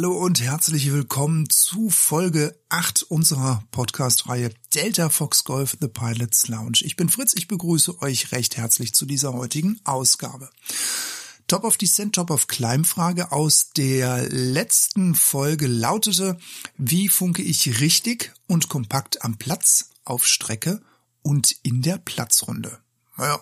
Hallo 0.00 0.16
und 0.16 0.40
herzlich 0.40 0.90
willkommen 0.90 1.50
zu 1.50 1.90
Folge 1.90 2.58
8 2.70 3.02
unserer 3.02 3.62
Podcast-Reihe 3.70 4.48
Delta 4.74 5.10
Fox 5.10 5.44
Golf 5.44 5.76
The 5.78 5.88
Pilots 5.88 6.48
Lounge. 6.48 6.78
Ich 6.80 6.96
bin 6.96 7.10
Fritz, 7.10 7.34
ich 7.36 7.48
begrüße 7.48 8.00
euch 8.00 8.32
recht 8.32 8.56
herzlich 8.56 8.94
zu 8.94 9.04
dieser 9.04 9.34
heutigen 9.34 9.78
Ausgabe. 9.84 10.48
Top 11.48 11.64
of 11.64 11.76
Descent, 11.76 12.14
Top 12.14 12.30
of 12.30 12.46
Climb 12.46 12.86
Frage 12.86 13.30
aus 13.30 13.72
der 13.76 14.26
letzten 14.30 15.14
Folge 15.14 15.66
lautete, 15.66 16.38
wie 16.78 17.10
funke 17.10 17.42
ich 17.42 17.82
richtig 17.82 18.32
und 18.46 18.70
kompakt 18.70 19.22
am 19.22 19.36
Platz, 19.36 19.90
auf 20.06 20.26
Strecke 20.26 20.80
und 21.20 21.54
in 21.62 21.82
der 21.82 21.98
Platzrunde? 21.98 22.78
Naja, 23.18 23.38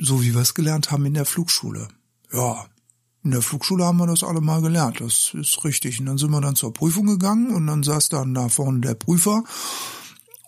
so 0.00 0.24
wie 0.24 0.34
wir 0.34 0.40
es 0.40 0.54
gelernt 0.54 0.90
haben 0.90 1.06
in 1.06 1.14
der 1.14 1.24
Flugschule. 1.24 1.86
Ja, 2.32 2.66
in 3.24 3.30
der 3.30 3.42
Flugschule 3.42 3.84
haben 3.84 3.96
wir 3.96 4.06
das 4.06 4.22
alle 4.22 4.42
mal 4.42 4.60
gelernt, 4.60 5.00
das 5.00 5.32
ist 5.34 5.64
richtig. 5.64 5.98
Und 5.98 6.06
dann 6.06 6.18
sind 6.18 6.30
wir 6.30 6.42
dann 6.42 6.56
zur 6.56 6.74
Prüfung 6.74 7.06
gegangen 7.06 7.54
und 7.54 7.66
dann 7.66 7.82
saß 7.82 8.10
dann 8.10 8.34
da 8.34 8.50
vorne 8.50 8.80
der 8.80 8.94
Prüfer 8.94 9.44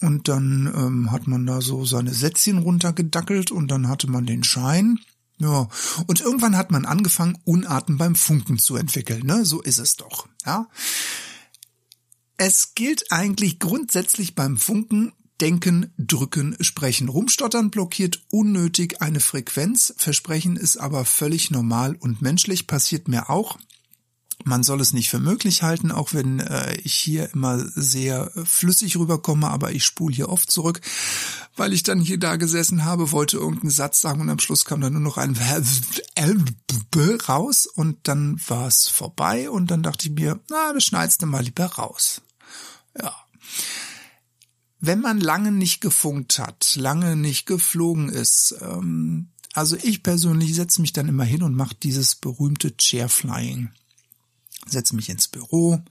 und 0.02 0.29
dann 0.29 0.73
ähm, 0.77 1.11
hat 1.11 1.27
man 1.27 1.47
da 1.47 1.62
so 1.62 1.87
seine 1.87 2.13
Sätzchen 2.13 2.59
runtergedackelt 2.59 3.51
und 3.51 3.68
dann 3.68 3.88
hatte 3.88 4.10
man 4.10 4.27
den 4.27 4.45
Schein. 4.45 5.01
Ja, 5.38 5.68
und 6.07 6.21
irgendwann 6.21 6.57
hat 6.57 6.71
man 6.71 6.87
angefangen, 6.87 7.38
Unarten 7.45 7.99
beim 7.99 8.15
Funken 8.15 8.59
zu 8.59 8.77
entwickeln, 8.77 9.27
ne? 9.27 9.45
So 9.45 9.61
ist 9.61 9.79
es 9.79 9.96
doch, 9.96 10.29
ja. 10.46 10.66
Es 12.38 12.74
gilt 12.74 13.11
eigentlich 13.13 13.59
grundsätzlich 13.59 14.35
beim 14.35 14.59
Funken 14.59 15.13
Denken, 15.40 15.92
drücken, 15.98 16.56
sprechen. 16.60 17.09
Rumstottern 17.09 17.70
blockiert 17.70 18.23
unnötig 18.30 19.02
eine 19.02 19.20
Frequenz. 19.20 19.93
Versprechen 19.98 20.56
ist 20.56 20.78
aber 20.78 21.04
völlig 21.04 21.51
normal 21.51 21.96
und 21.96 22.23
menschlich, 22.23 22.66
passiert 22.66 23.09
mir 23.09 23.28
auch. 23.28 23.59
Man 24.45 24.62
soll 24.62 24.80
es 24.80 24.93
nicht 24.93 25.10
für 25.10 25.18
möglich 25.18 25.62
halten, 25.62 25.90
auch 25.90 26.12
wenn 26.12 26.40
äh, 26.40 26.76
ich 26.76 26.95
hier 26.95 27.32
immer 27.34 27.59
sehr 27.74 28.30
flüssig 28.45 28.96
rüberkomme, 28.96 29.48
aber 29.48 29.73
ich 29.73 29.84
spule 29.84 30.15
hier 30.15 30.28
oft 30.28 30.51
zurück, 30.51 30.80
weil 31.56 31.73
ich 31.73 31.82
dann 31.82 32.00
hier 32.00 32.18
da 32.18 32.37
gesessen 32.37 32.84
habe, 32.84 33.10
wollte 33.12 33.38
irgendeinen 33.38 33.71
Satz 33.71 34.00
sagen 34.00 34.21
und 34.21 34.30
am 34.30 34.38
Schluss 34.38 34.65
kam 34.65 34.80
dann 34.80 34.93
nur 34.93 35.02
noch 35.02 35.16
ein 35.16 35.37
raus 37.28 37.66
und 37.66 37.98
dann 38.04 38.40
war 38.46 38.68
es 38.68 38.88
vorbei 38.88 39.50
und 39.50 39.71
dann 39.71 39.82
dachte 39.82 40.06
ich 40.06 40.15
mir, 40.15 40.38
na, 40.48 40.73
das 40.73 40.84
schneidest 40.84 41.23
du 41.23 41.26
mal 41.26 41.43
lieber 41.43 41.66
raus. 41.66 42.23
Ja. 42.96 43.15
Wenn 44.87 45.01
man 45.01 45.18
lange 45.18 45.51
nicht 45.51 45.80
gefunkt 45.80 46.38
hat, 46.38 46.76
lange 46.76 47.16
nicht 47.16 47.45
geflogen 47.45 48.09
ist, 48.09 48.54
ähm, 48.60 49.30
also 49.52 49.76
ich 49.82 50.04
persönlich 50.04 50.54
setze 50.54 50.80
mich 50.80 50.93
dann 50.93 51.09
immer 51.09 51.24
hin 51.24 51.43
und 51.43 51.56
mache 51.56 51.74
dieses 51.74 52.15
berühmte 52.15 52.76
Chairflying. 52.76 53.70
Setze 54.68 54.95
mich 54.95 55.09
ins 55.09 55.26
Büro, 55.26 55.82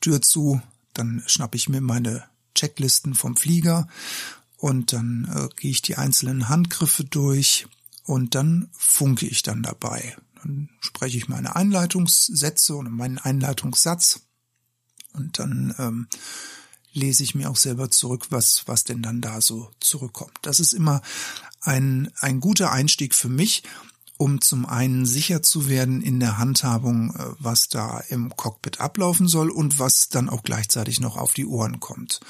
Tür 0.00 0.22
zu, 0.22 0.62
dann 0.94 1.22
schnappe 1.26 1.58
ich 1.58 1.68
mir 1.68 1.82
meine 1.82 2.24
Checklisten 2.54 3.14
vom 3.14 3.36
Flieger 3.36 3.88
und 4.56 4.94
dann 4.94 5.30
äh, 5.34 5.54
gehe 5.56 5.70
ich 5.70 5.82
die 5.82 5.96
einzelnen 5.96 6.48
Handgriffe 6.48 7.04
durch 7.04 7.66
und 8.04 8.34
dann 8.34 8.70
funke 8.72 9.26
ich 9.26 9.42
dann 9.42 9.62
dabei. 9.62 10.16
Dann 10.42 10.70
spreche 10.80 11.18
ich 11.18 11.28
meine 11.28 11.56
Einleitungssätze 11.56 12.74
und 12.74 12.90
meinen 12.90 13.18
Einleitungssatz 13.18 14.20
und 15.12 15.38
dann 15.38 15.74
ähm, 15.78 16.08
lese 16.92 17.22
ich 17.22 17.34
mir 17.34 17.50
auch 17.50 17.56
selber 17.56 17.90
zurück, 17.90 18.26
was, 18.30 18.64
was 18.66 18.84
denn 18.84 19.02
dann 19.02 19.20
da 19.20 19.40
so 19.40 19.70
zurückkommt. 19.80 20.32
Das 20.42 20.60
ist 20.60 20.72
immer 20.72 21.02
ein, 21.60 22.10
ein 22.20 22.40
guter 22.40 22.72
Einstieg 22.72 23.14
für 23.14 23.28
mich, 23.28 23.62
um 24.16 24.40
zum 24.40 24.66
einen 24.66 25.06
sicher 25.06 25.42
zu 25.42 25.68
werden 25.68 26.02
in 26.02 26.20
der 26.20 26.38
Handhabung, 26.38 27.14
äh, 27.14 27.24
was 27.38 27.68
da 27.68 28.00
im 28.08 28.34
Cockpit 28.36 28.80
ablaufen 28.80 29.28
soll 29.28 29.50
und 29.50 29.78
was 29.78 30.08
dann 30.08 30.28
auch 30.28 30.42
gleichzeitig 30.42 31.00
noch 31.00 31.16
auf 31.16 31.32
die 31.32 31.46
Ohren 31.46 31.80
kommt. 31.80 32.20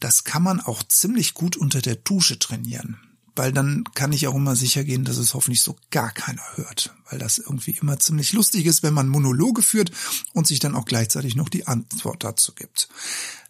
Das 0.00 0.24
kann 0.24 0.42
man 0.42 0.60
auch 0.60 0.82
ziemlich 0.82 1.34
gut 1.34 1.56
unter 1.56 1.80
der 1.80 1.94
Dusche 1.96 2.38
trainieren 2.38 2.98
weil 3.34 3.52
dann 3.52 3.84
kann 3.94 4.12
ich 4.12 4.26
auch 4.26 4.34
immer 4.34 4.56
sicher 4.56 4.84
gehen, 4.84 5.04
dass 5.04 5.16
es 5.16 5.34
hoffentlich 5.34 5.62
so 5.62 5.76
gar 5.90 6.10
keiner 6.10 6.42
hört, 6.54 6.94
weil 7.10 7.18
das 7.18 7.38
irgendwie 7.38 7.78
immer 7.80 7.98
ziemlich 7.98 8.32
lustig 8.32 8.66
ist, 8.66 8.82
wenn 8.82 8.94
man 8.94 9.08
Monologe 9.08 9.62
führt 9.62 9.90
und 10.32 10.46
sich 10.46 10.58
dann 10.58 10.74
auch 10.74 10.84
gleichzeitig 10.84 11.34
noch 11.34 11.48
die 11.48 11.66
Antwort 11.66 12.24
dazu 12.24 12.52
gibt. 12.54 12.88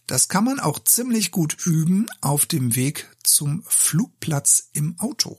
Das 0.06 0.28
kann 0.28 0.44
man 0.44 0.60
auch 0.60 0.78
ziemlich 0.80 1.30
gut 1.30 1.66
üben 1.66 2.08
auf 2.20 2.46
dem 2.46 2.74
Weg 2.74 3.08
zum 3.22 3.62
Flugplatz 3.66 4.68
im 4.72 4.98
Auto. 4.98 5.38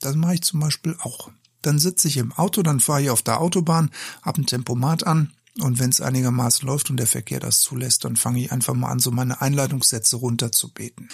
Das 0.00 0.14
mache 0.16 0.34
ich 0.34 0.42
zum 0.42 0.60
Beispiel 0.60 0.96
auch. 1.00 1.30
Dann 1.62 1.78
sitze 1.78 2.08
ich 2.08 2.18
im 2.18 2.32
Auto, 2.32 2.62
dann 2.62 2.80
fahre 2.80 3.02
ich 3.02 3.10
auf 3.10 3.22
der 3.22 3.40
Autobahn, 3.40 3.90
habe 4.22 4.42
ein 4.42 4.46
Tempomat 4.46 5.06
an 5.06 5.32
und 5.58 5.78
wenn 5.78 5.90
es 5.90 6.00
einigermaßen 6.00 6.66
läuft 6.66 6.90
und 6.90 6.98
der 6.98 7.06
Verkehr 7.06 7.40
das 7.40 7.60
zulässt, 7.60 8.04
dann 8.04 8.16
fange 8.16 8.40
ich 8.40 8.52
einfach 8.52 8.74
mal 8.74 8.90
an, 8.90 8.98
so 8.98 9.10
meine 9.10 9.40
Einleitungssätze 9.40 10.16
runterzubeten. 10.16 11.08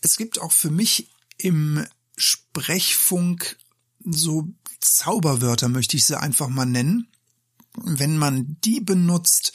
Es 0.00 0.16
gibt 0.16 0.40
auch 0.40 0.52
für 0.52 0.70
mich 0.70 1.10
im 1.36 1.84
Sprechfunk 2.16 3.56
so 4.04 4.48
Zauberwörter, 4.80 5.68
möchte 5.68 5.96
ich 5.96 6.04
sie 6.04 6.18
einfach 6.18 6.48
mal 6.48 6.66
nennen. 6.66 7.08
Wenn 7.76 8.16
man 8.16 8.56
die 8.64 8.80
benutzt, 8.80 9.52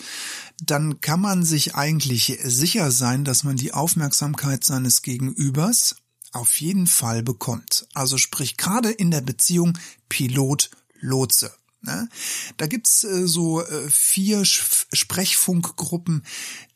dann 0.64 1.02
kann 1.02 1.20
man 1.20 1.44
sich 1.44 1.76
eigentlich 1.76 2.40
sicher 2.44 2.92
sein, 2.92 3.26
dass 3.26 3.44
man 3.44 3.58
die 3.58 3.74
Aufmerksamkeit 3.74 4.64
seines 4.64 5.02
Gegenübers 5.02 5.98
auf 6.32 6.60
jeden 6.60 6.88
Fall 6.88 7.24
bekommt. 7.24 7.88
Also 7.94 8.18
sprich 8.18 8.58
gerade 8.58 8.92
in 8.92 9.12
der 9.12 9.22
Beziehung 9.22 9.78
Pilot-Lotse. 10.10 11.52
Ne? 11.82 12.10
Da 12.58 12.68
gibt's 12.68 13.04
äh, 13.04 13.28
so 13.28 13.64
äh, 13.64 13.90
vier 13.90 14.44
Sprechfunkgruppen, 14.46 16.24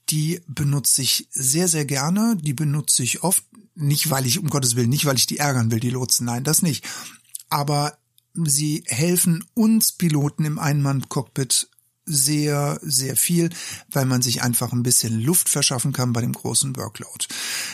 die 0.10 0.42
benutze 0.48 1.02
ich 1.02 1.28
sehr, 1.32 1.68
sehr 1.68 1.86
gerne. 1.86 2.38
Die 2.38 2.54
benutze 2.54 3.04
ich 3.04 3.24
oft. 3.24 3.44
Nicht, 3.76 4.10
weil 4.10 4.26
ich, 4.26 4.40
um 4.40 4.50
Gottes 4.50 4.76
Willen, 4.76 4.90
nicht, 4.90 5.06
weil 5.06 5.18
ich 5.18 5.28
die 5.28 5.38
ärgern 5.38 5.72
will, 5.72 5.80
die 5.80 5.92
Lotsen. 5.92 6.26
Nein, 6.26 6.44
das 6.44 6.62
nicht. 6.62 6.84
Aber 7.50 7.98
sie 8.34 8.84
helfen 8.88 9.44
uns 9.54 9.92
Piloten 9.92 10.46
im 10.46 10.60
Einmann-Cockpit 10.60 11.70
sehr, 12.06 12.80
sehr 12.82 13.16
viel, 13.16 13.50
weil 13.92 14.06
man 14.06 14.22
sich 14.22 14.42
einfach 14.42 14.74
ein 14.74 14.84
bisschen 14.84 15.22
Luft 15.22 15.48
verschaffen 15.48 15.94
kann 15.94 16.12
bei 16.12 16.22
dem 16.22 16.34
großen 16.34 16.76
Workload. 16.76 17.28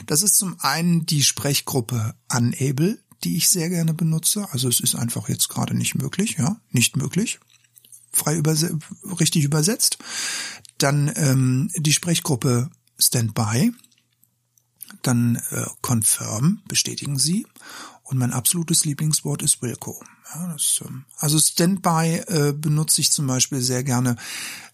Das 0.08 0.22
ist 0.22 0.36
zum 0.36 0.60
einen 0.60 1.06
die 1.06 1.24
Sprechgruppe 1.24 2.16
Unable, 2.30 3.00
die 3.24 3.38
ich 3.38 3.50
sehr 3.50 3.70
gerne 3.70 3.94
benutze. 3.94 4.48
Also 4.52 4.68
es 4.68 4.82
ist 4.82 4.96
einfach 4.96 5.30
jetzt 5.30 5.48
gerade 5.48 5.74
nicht 5.74 5.96
möglich, 5.96 6.36
ja, 6.38 6.58
nicht 6.72 6.98
möglich. 6.98 7.40
Frei 8.12 8.36
überse 8.36 8.78
richtig 9.20 9.44
übersetzt. 9.44 9.98
Dann 10.78 11.12
ähm, 11.16 11.72
die 11.78 11.94
Sprechgruppe 11.94 12.70
Standby. 13.00 13.72
Dann 15.02 15.38
äh, 15.52 15.66
Confirm, 15.82 16.62
bestätigen 16.68 17.18
Sie. 17.18 17.46
Und 18.06 18.20
mein 18.20 18.34
absolutes 18.34 18.86
Lieblingswort 18.86 19.42
ist 19.42 19.64
Wilco. 19.64 20.00
Ja, 20.34 20.54
das, 20.54 20.80
ähm, 20.86 21.06
also 21.18 21.40
Standby 21.40 22.22
äh, 22.28 22.54
benutze 22.54 23.02
ich 23.02 23.12
zum 23.12 23.26
Beispiel 23.26 23.62
sehr 23.62 23.84
gerne, 23.84 24.16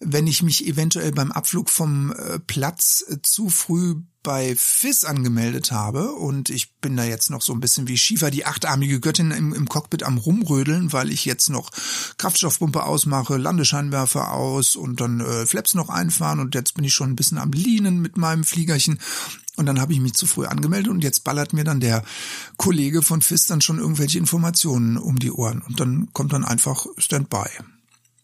wenn 0.01 0.27
ich 0.27 0.43
mich 0.43 0.67
eventuell 0.67 1.13
beim 1.13 1.31
Abflug 1.31 1.69
vom 1.69 2.11
äh, 2.11 2.39
Platz 2.39 3.05
äh, 3.07 3.17
zu 3.23 3.47
früh 3.49 3.95
bei 4.23 4.55
FIS 4.55 5.03
angemeldet 5.03 5.71
habe 5.71 6.11
und 6.11 6.49
ich 6.49 6.73
bin 6.75 6.95
da 6.95 7.03
jetzt 7.03 7.29
noch 7.29 7.41
so 7.41 7.53
ein 7.53 7.59
bisschen 7.59 7.87
wie 7.87 7.97
Shiva, 7.97 8.29
die 8.29 8.45
achtarmige 8.45 8.99
Göttin 8.99 9.31
im, 9.31 9.53
im 9.53 9.67
Cockpit 9.67 10.03
am 10.03 10.17
rumrödeln, 10.17 10.93
weil 10.93 11.11
ich 11.11 11.25
jetzt 11.25 11.49
noch 11.49 11.71
Kraftstoffpumpe 12.17 12.83
ausmache, 12.83 13.37
Landescheinwerfer 13.37 14.31
aus 14.31 14.75
und 14.75 15.01
dann 15.01 15.19
äh, 15.21 15.45
Flaps 15.45 15.73
noch 15.73 15.89
einfahren 15.89 16.39
und 16.39 16.55
jetzt 16.55 16.75
bin 16.75 16.83
ich 16.83 16.93
schon 16.93 17.11
ein 17.11 17.15
bisschen 17.15 17.37
am 17.37 17.51
Leanen 17.51 17.99
mit 17.99 18.17
meinem 18.17 18.43
Fliegerchen 18.43 18.99
und 19.57 19.65
dann 19.65 19.79
habe 19.79 19.93
ich 19.93 19.99
mich 19.99 20.13
zu 20.13 20.27
früh 20.27 20.45
angemeldet 20.45 20.91
und 20.91 21.03
jetzt 21.03 21.23
ballert 21.23 21.53
mir 21.53 21.63
dann 21.63 21.79
der 21.79 22.03
Kollege 22.57 23.01
von 23.01 23.21
FIS 23.21 23.47
dann 23.47 23.61
schon 23.61 23.79
irgendwelche 23.79 24.19
Informationen 24.19 24.97
um 24.97 25.19
die 25.19 25.31
Ohren 25.31 25.61
und 25.61 25.79
dann 25.79 26.09
kommt 26.13 26.33
dann 26.33 26.45
einfach 26.45 26.85
Standby. 26.97 27.47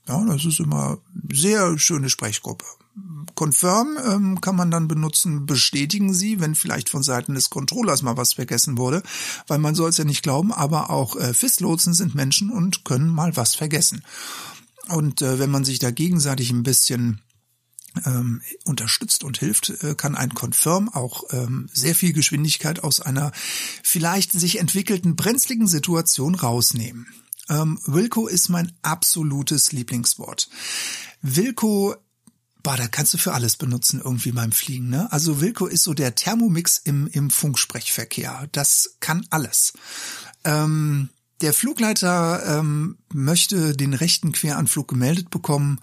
Ja, 0.08 0.24
das 0.26 0.46
ist 0.46 0.60
immer 0.60 1.00
sehr 1.30 1.78
schöne 1.78 2.10
Sprechgruppe. 2.10 2.66
Confirm 3.40 3.98
ähm, 4.04 4.42
kann 4.42 4.56
man 4.56 4.72
dann 4.72 4.88
benutzen, 4.88 5.46
bestätigen 5.46 6.14
Sie, 6.14 6.40
wenn 6.40 6.56
vielleicht 6.56 6.90
von 6.90 7.04
Seiten 7.04 7.36
des 7.36 7.50
Controllers 7.50 8.02
mal 8.02 8.18
was 8.18 8.34
vergessen 8.34 8.78
wurde, 8.78 9.04
weil 9.48 9.60
man 9.60 9.76
soll 9.76 9.90
es 9.90 9.98
ja 9.98 10.06
nicht 10.06 10.24
glauben, 10.24 10.52
aber 10.52 10.90
auch 10.90 11.16
äh, 11.16 11.34
FIS-Lotsen 11.34 11.94
sind 11.94 12.16
Menschen 12.16 12.50
und 12.50 12.84
können 12.84 13.10
mal 13.10 13.36
was 13.36 13.56
vergessen. 13.56 14.04
Und 14.90 15.22
äh, 15.22 15.40
wenn 15.40 15.52
man 15.52 15.66
sich 15.66 15.80
da 15.80 15.92
gegenseitig 15.92 16.52
ein 16.52 16.64
bisschen 16.64 17.22
ähm, 18.06 18.42
unterstützt 18.64 19.24
und 19.24 19.38
hilft, 19.38 19.70
äh, 19.84 19.96
kann 19.96 20.16
ein 20.16 20.34
Confirm 20.34 20.90
auch 20.90 21.24
ähm, 21.32 21.70
sehr 21.72 21.96
viel 21.96 22.14
Geschwindigkeit 22.14 22.84
aus 22.84 23.02
einer 23.02 23.32
vielleicht 23.84 24.32
sich 24.32 24.60
entwickelten 24.60 25.16
brenzligen 25.16 25.68
Situation 25.68 26.36
rausnehmen. 26.36 27.08
Ähm, 27.50 27.80
Wilco 27.86 28.28
ist 28.28 28.50
mein 28.50 28.74
absolutes 28.82 29.72
Lieblingswort. 29.72 30.50
Wilco 31.22 31.96
Boah, 32.68 32.76
da 32.76 32.90
kannst 32.90 33.14
du 33.14 33.18
für 33.18 33.34
alles 33.34 33.56
benutzen 33.56 34.02
irgendwie 34.04 34.34
beim 34.34 34.52
Fliegen. 34.52 34.90
Ne? 34.90 35.10
Also 35.10 35.40
Wilco 35.40 35.68
ist 35.68 35.84
so 35.84 35.94
der 35.94 36.16
Thermomix 36.16 36.78
im, 36.78 37.08
im 37.08 37.30
Funksprechverkehr. 37.30 38.50
Das 38.52 38.98
kann 39.00 39.26
alles. 39.30 39.72
Ähm, 40.44 41.08
der 41.40 41.54
Flugleiter 41.54 42.60
ähm, 42.60 42.98
möchte 43.14 43.72
den 43.72 43.94
rechten 43.94 44.34
Queranflug 44.34 44.90
gemeldet 44.90 45.30
bekommen 45.30 45.80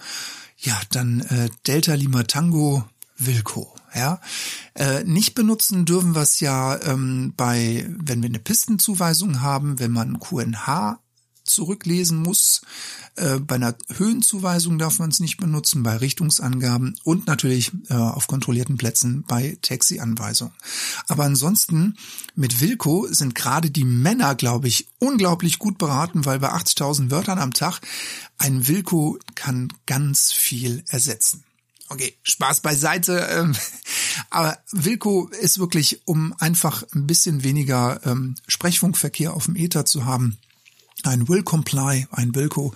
Ja, 0.59 0.79
dann 0.91 1.21
äh, 1.21 1.49
Delta 1.67 1.95
Lima 1.95 2.25
Tango 2.25 2.85
Wilco. 3.17 3.75
Ja, 3.95 4.21
äh, 4.75 5.05
nicht 5.05 5.35
benutzen 5.35 5.87
dürfen 5.87 6.15
wir 6.15 6.21
es 6.21 6.41
ja 6.41 6.79
ähm, 6.83 7.33
bei, 7.35 7.89
wenn 7.89 8.21
wir 8.21 8.29
eine 8.29 8.41
Pistenzuweisung 8.41 9.41
haben, 9.41 9.79
wenn 9.79 9.91
man 9.91 10.21
QNH 10.21 10.99
zurücklesen 11.55 12.19
muss. 12.19 12.62
Äh, 13.17 13.39
bei 13.39 13.55
einer 13.55 13.77
Höhenzuweisung 13.97 14.79
darf 14.79 14.99
man 14.99 15.11
es 15.11 15.21
nicht 15.21 15.37
benutzen, 15.39 15.83
bei 15.83 15.97
Richtungsangaben 15.97 16.97
und 17.05 17.27
natürlich 17.27 17.73
äh, 17.89 17.95
auf 17.95 18.27
kontrollierten 18.27 18.77
Plätzen 18.77 19.25
bei 19.27 19.56
Taxi-Anweisungen. 19.62 20.53
Aber 21.09 21.25
ansonsten 21.25 21.97
mit 22.35 22.61
Wilco 22.61 23.06
sind 23.11 23.35
gerade 23.35 23.71
die 23.71 23.85
Männer, 23.85 24.35
glaube 24.35 24.69
ich, 24.69 24.89
unglaublich 24.99 25.59
gut 25.59 25.79
beraten, 25.79 26.25
weil 26.25 26.41
bei 26.41 26.53
80.000 26.53 27.11
Wörtern 27.11 27.39
am 27.39 27.55
Tag 27.55 27.81
ein 28.39 28.67
Wilco 28.67 29.19
kann 29.35 29.73
ganz 29.87 30.33
viel 30.33 30.85
ersetzen. 30.89 31.45
Okay, 31.89 32.17
Spaß 32.23 32.61
beiseite. 32.61 33.19
Ähm, 33.31 33.55
aber 34.31 34.59
Wilco 34.73 35.29
ist 35.41 35.59
wirklich, 35.59 36.01
um 36.06 36.35
einfach 36.39 36.83
ein 36.95 37.06
bisschen 37.06 37.45
weniger 37.45 38.01
ähm, 38.05 38.37
Sprechfunkverkehr 38.49 39.35
auf 39.35 39.45
dem 39.45 39.56
Ether 39.56 39.85
zu 39.85 40.05
haben, 40.05 40.39
ein 41.06 41.29
Will 41.29 41.43
Comply, 41.43 42.06
ein 42.11 42.35
Wilco, 42.35 42.73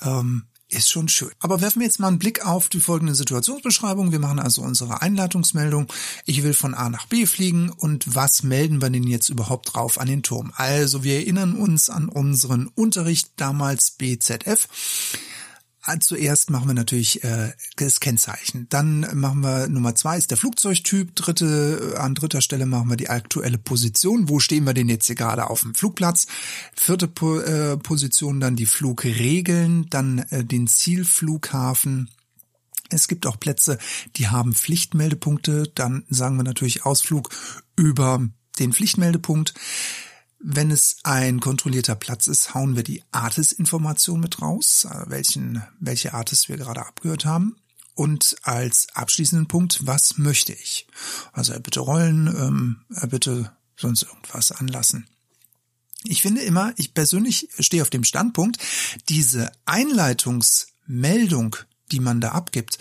ähm, 0.00 0.44
ist 0.72 0.90
schon 0.90 1.08
schön. 1.08 1.30
Aber 1.38 1.60
werfen 1.60 1.80
wir 1.80 1.86
jetzt 1.86 2.00
mal 2.00 2.08
einen 2.08 2.18
Blick 2.18 2.46
auf 2.46 2.68
die 2.68 2.80
folgende 2.80 3.14
Situationsbeschreibung. 3.14 4.10
Wir 4.10 4.18
machen 4.18 4.38
also 4.38 4.62
unsere 4.62 5.02
Einleitungsmeldung. 5.02 5.92
Ich 6.24 6.42
will 6.42 6.54
von 6.54 6.74
A 6.74 6.88
nach 6.88 7.06
B 7.06 7.26
fliegen 7.26 7.70
und 7.70 8.14
was 8.14 8.42
melden 8.42 8.80
wir 8.80 8.88
denn 8.88 9.06
jetzt 9.06 9.28
überhaupt 9.28 9.74
drauf 9.74 10.00
an 10.00 10.08
den 10.08 10.22
Turm? 10.22 10.52
Also 10.56 11.04
wir 11.04 11.16
erinnern 11.16 11.54
uns 11.54 11.90
an 11.90 12.08
unseren 12.08 12.68
Unterricht 12.68 13.32
damals 13.36 13.92
BZF. 13.98 14.68
Ah, 15.84 15.98
zuerst 15.98 16.48
machen 16.48 16.68
wir 16.68 16.74
natürlich 16.74 17.24
äh, 17.24 17.52
das 17.76 17.98
Kennzeichen. 17.98 18.68
Dann 18.68 19.00
machen 19.14 19.40
wir 19.40 19.66
Nummer 19.66 19.96
zwei 19.96 20.16
ist 20.16 20.30
der 20.30 20.38
Flugzeugtyp. 20.38 21.16
Dritte, 21.16 21.96
an 21.98 22.14
dritter 22.14 22.40
Stelle 22.40 22.66
machen 22.66 22.88
wir 22.88 22.96
die 22.96 23.08
aktuelle 23.10 23.58
Position. 23.58 24.28
Wo 24.28 24.38
stehen 24.38 24.64
wir 24.64 24.74
denn 24.74 24.88
jetzt 24.88 25.06
hier 25.06 25.16
gerade 25.16 25.50
auf 25.50 25.62
dem 25.62 25.74
Flugplatz? 25.74 26.28
Vierte 26.72 27.08
po 27.08 27.40
äh, 27.40 27.76
Position 27.78 28.38
dann 28.38 28.54
die 28.54 28.66
Flugregeln, 28.66 29.90
dann 29.90 30.20
äh, 30.30 30.44
den 30.44 30.68
Zielflughafen. 30.68 32.10
Es 32.90 33.08
gibt 33.08 33.26
auch 33.26 33.40
Plätze, 33.40 33.78
die 34.16 34.28
haben 34.28 34.54
Pflichtmeldepunkte. 34.54 35.64
Dann 35.74 36.04
sagen 36.08 36.36
wir 36.36 36.44
natürlich 36.44 36.86
Ausflug 36.86 37.30
über 37.74 38.24
den 38.60 38.72
Pflichtmeldepunkt. 38.72 39.54
Wenn 40.44 40.72
es 40.72 40.96
ein 41.04 41.38
kontrollierter 41.38 41.94
Platz 41.94 42.26
ist, 42.26 42.52
hauen 42.52 42.74
wir 42.74 42.82
die 42.82 43.04
Artis-Information 43.12 44.18
mit 44.18 44.42
raus, 44.42 44.86
äh, 44.90 45.04
welchen, 45.08 45.62
welche 45.78 46.14
Artis 46.14 46.48
wir 46.48 46.56
gerade 46.56 46.84
abgehört 46.84 47.24
haben. 47.24 47.54
Und 47.94 48.36
als 48.42 48.88
abschließenden 48.94 49.46
Punkt, 49.46 49.86
was 49.86 50.18
möchte 50.18 50.52
ich? 50.52 50.88
Also 51.32 51.52
er 51.52 51.60
bitte 51.60 51.78
rollen, 51.80 52.26
ähm, 52.26 52.80
er 52.90 53.06
bitte 53.06 53.52
sonst 53.76 54.02
irgendwas 54.02 54.50
anlassen. 54.50 55.06
Ich 56.04 56.22
finde 56.22 56.40
immer, 56.40 56.74
ich 56.76 56.92
persönlich 56.92 57.48
stehe 57.60 57.82
auf 57.82 57.90
dem 57.90 58.02
Standpunkt, 58.02 58.58
diese 59.08 59.52
Einleitungsmeldung, 59.66 61.54
die 61.92 62.00
man 62.00 62.20
da 62.20 62.32
abgibt, 62.32 62.78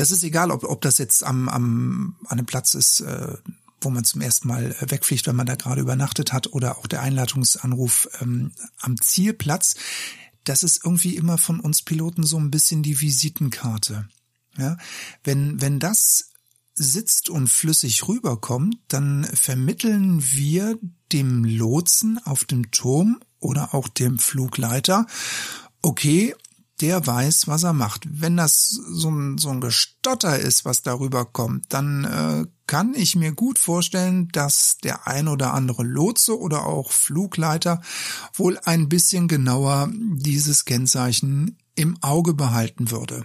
das 0.00 0.10
ist 0.10 0.22
egal, 0.22 0.50
ob, 0.50 0.64
ob 0.64 0.80
das 0.80 0.96
jetzt 0.96 1.22
am, 1.24 1.50
am, 1.50 2.16
an 2.24 2.38
einem 2.38 2.46
Platz 2.46 2.72
ist, 2.74 3.00
äh, 3.00 3.36
wo 3.80 3.90
man 3.90 4.04
zum 4.04 4.20
ersten 4.20 4.48
Mal 4.48 4.72
äh, 4.72 4.90
wegfliegt, 4.90 5.26
wenn 5.26 5.36
man 5.36 5.46
da 5.46 5.54
gerade 5.54 5.80
übernachtet 5.80 6.32
hat, 6.32 6.52
oder 6.52 6.78
auch 6.78 6.86
der 6.86 7.02
Einladungsanruf 7.02 8.08
ähm, 8.20 8.52
am 8.78 9.00
Zielplatz, 9.00 9.74
das 10.44 10.62
ist 10.62 10.84
irgendwie 10.84 11.16
immer 11.16 11.38
von 11.38 11.60
uns 11.60 11.82
Piloten 11.82 12.24
so 12.24 12.38
ein 12.38 12.50
bisschen 12.50 12.82
die 12.82 13.00
Visitenkarte. 13.00 14.08
Ja, 14.56 14.76
wenn, 15.22 15.60
wenn 15.60 15.78
das 15.78 16.30
sitzt 16.74 17.30
und 17.30 17.48
flüssig 17.48 18.08
rüberkommt, 18.08 18.76
dann 18.88 19.24
vermitteln 19.24 20.22
wir 20.32 20.78
dem 21.12 21.44
Lotsen 21.44 22.18
auf 22.24 22.44
dem 22.44 22.70
Turm 22.70 23.20
oder 23.38 23.74
auch 23.74 23.88
dem 23.88 24.18
Flugleiter, 24.18 25.06
okay, 25.82 26.34
der 26.80 27.06
weiß, 27.06 27.46
was 27.46 27.62
er 27.62 27.72
macht. 27.72 28.06
Wenn 28.10 28.36
das 28.36 28.68
so 28.68 29.10
ein, 29.10 29.38
so 29.38 29.50
ein 29.50 29.60
Gestotter 29.60 30.38
ist, 30.38 30.64
was 30.64 30.82
darüber 30.82 31.24
kommt, 31.24 31.72
dann 31.72 32.04
äh, 32.04 32.46
kann 32.66 32.94
ich 32.94 33.16
mir 33.16 33.32
gut 33.32 33.58
vorstellen, 33.58 34.28
dass 34.32 34.78
der 34.78 35.06
ein 35.06 35.28
oder 35.28 35.54
andere 35.54 35.82
Lotse 35.82 36.38
oder 36.38 36.66
auch 36.66 36.92
Flugleiter 36.92 37.82
wohl 38.34 38.58
ein 38.64 38.88
bisschen 38.88 39.28
genauer 39.28 39.90
dieses 39.92 40.64
Kennzeichen 40.64 41.58
im 41.74 41.96
Auge 42.02 42.34
behalten 42.34 42.90
würde. 42.90 43.24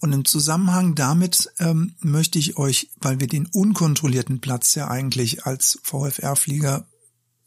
Und 0.00 0.12
im 0.12 0.24
Zusammenhang 0.24 0.94
damit 0.94 1.50
ähm, 1.58 1.94
möchte 2.00 2.38
ich 2.38 2.58
euch, 2.58 2.90
weil 3.00 3.20
wir 3.20 3.28
den 3.28 3.46
unkontrollierten 3.46 4.40
Platz 4.40 4.74
ja 4.74 4.88
eigentlich 4.88 5.46
als 5.46 5.78
VFR-Flieger 5.82 6.86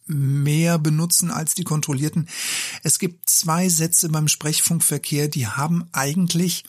mehr 0.09 0.79
benutzen 0.79 1.31
als 1.31 1.53
die 1.53 1.63
kontrollierten. 1.63 2.27
Es 2.83 2.99
gibt 2.99 3.29
zwei 3.29 3.69
Sätze 3.69 4.09
beim 4.09 4.27
Sprechfunkverkehr, 4.27 5.27
die 5.27 5.47
haben 5.47 5.87
eigentlich 5.91 6.63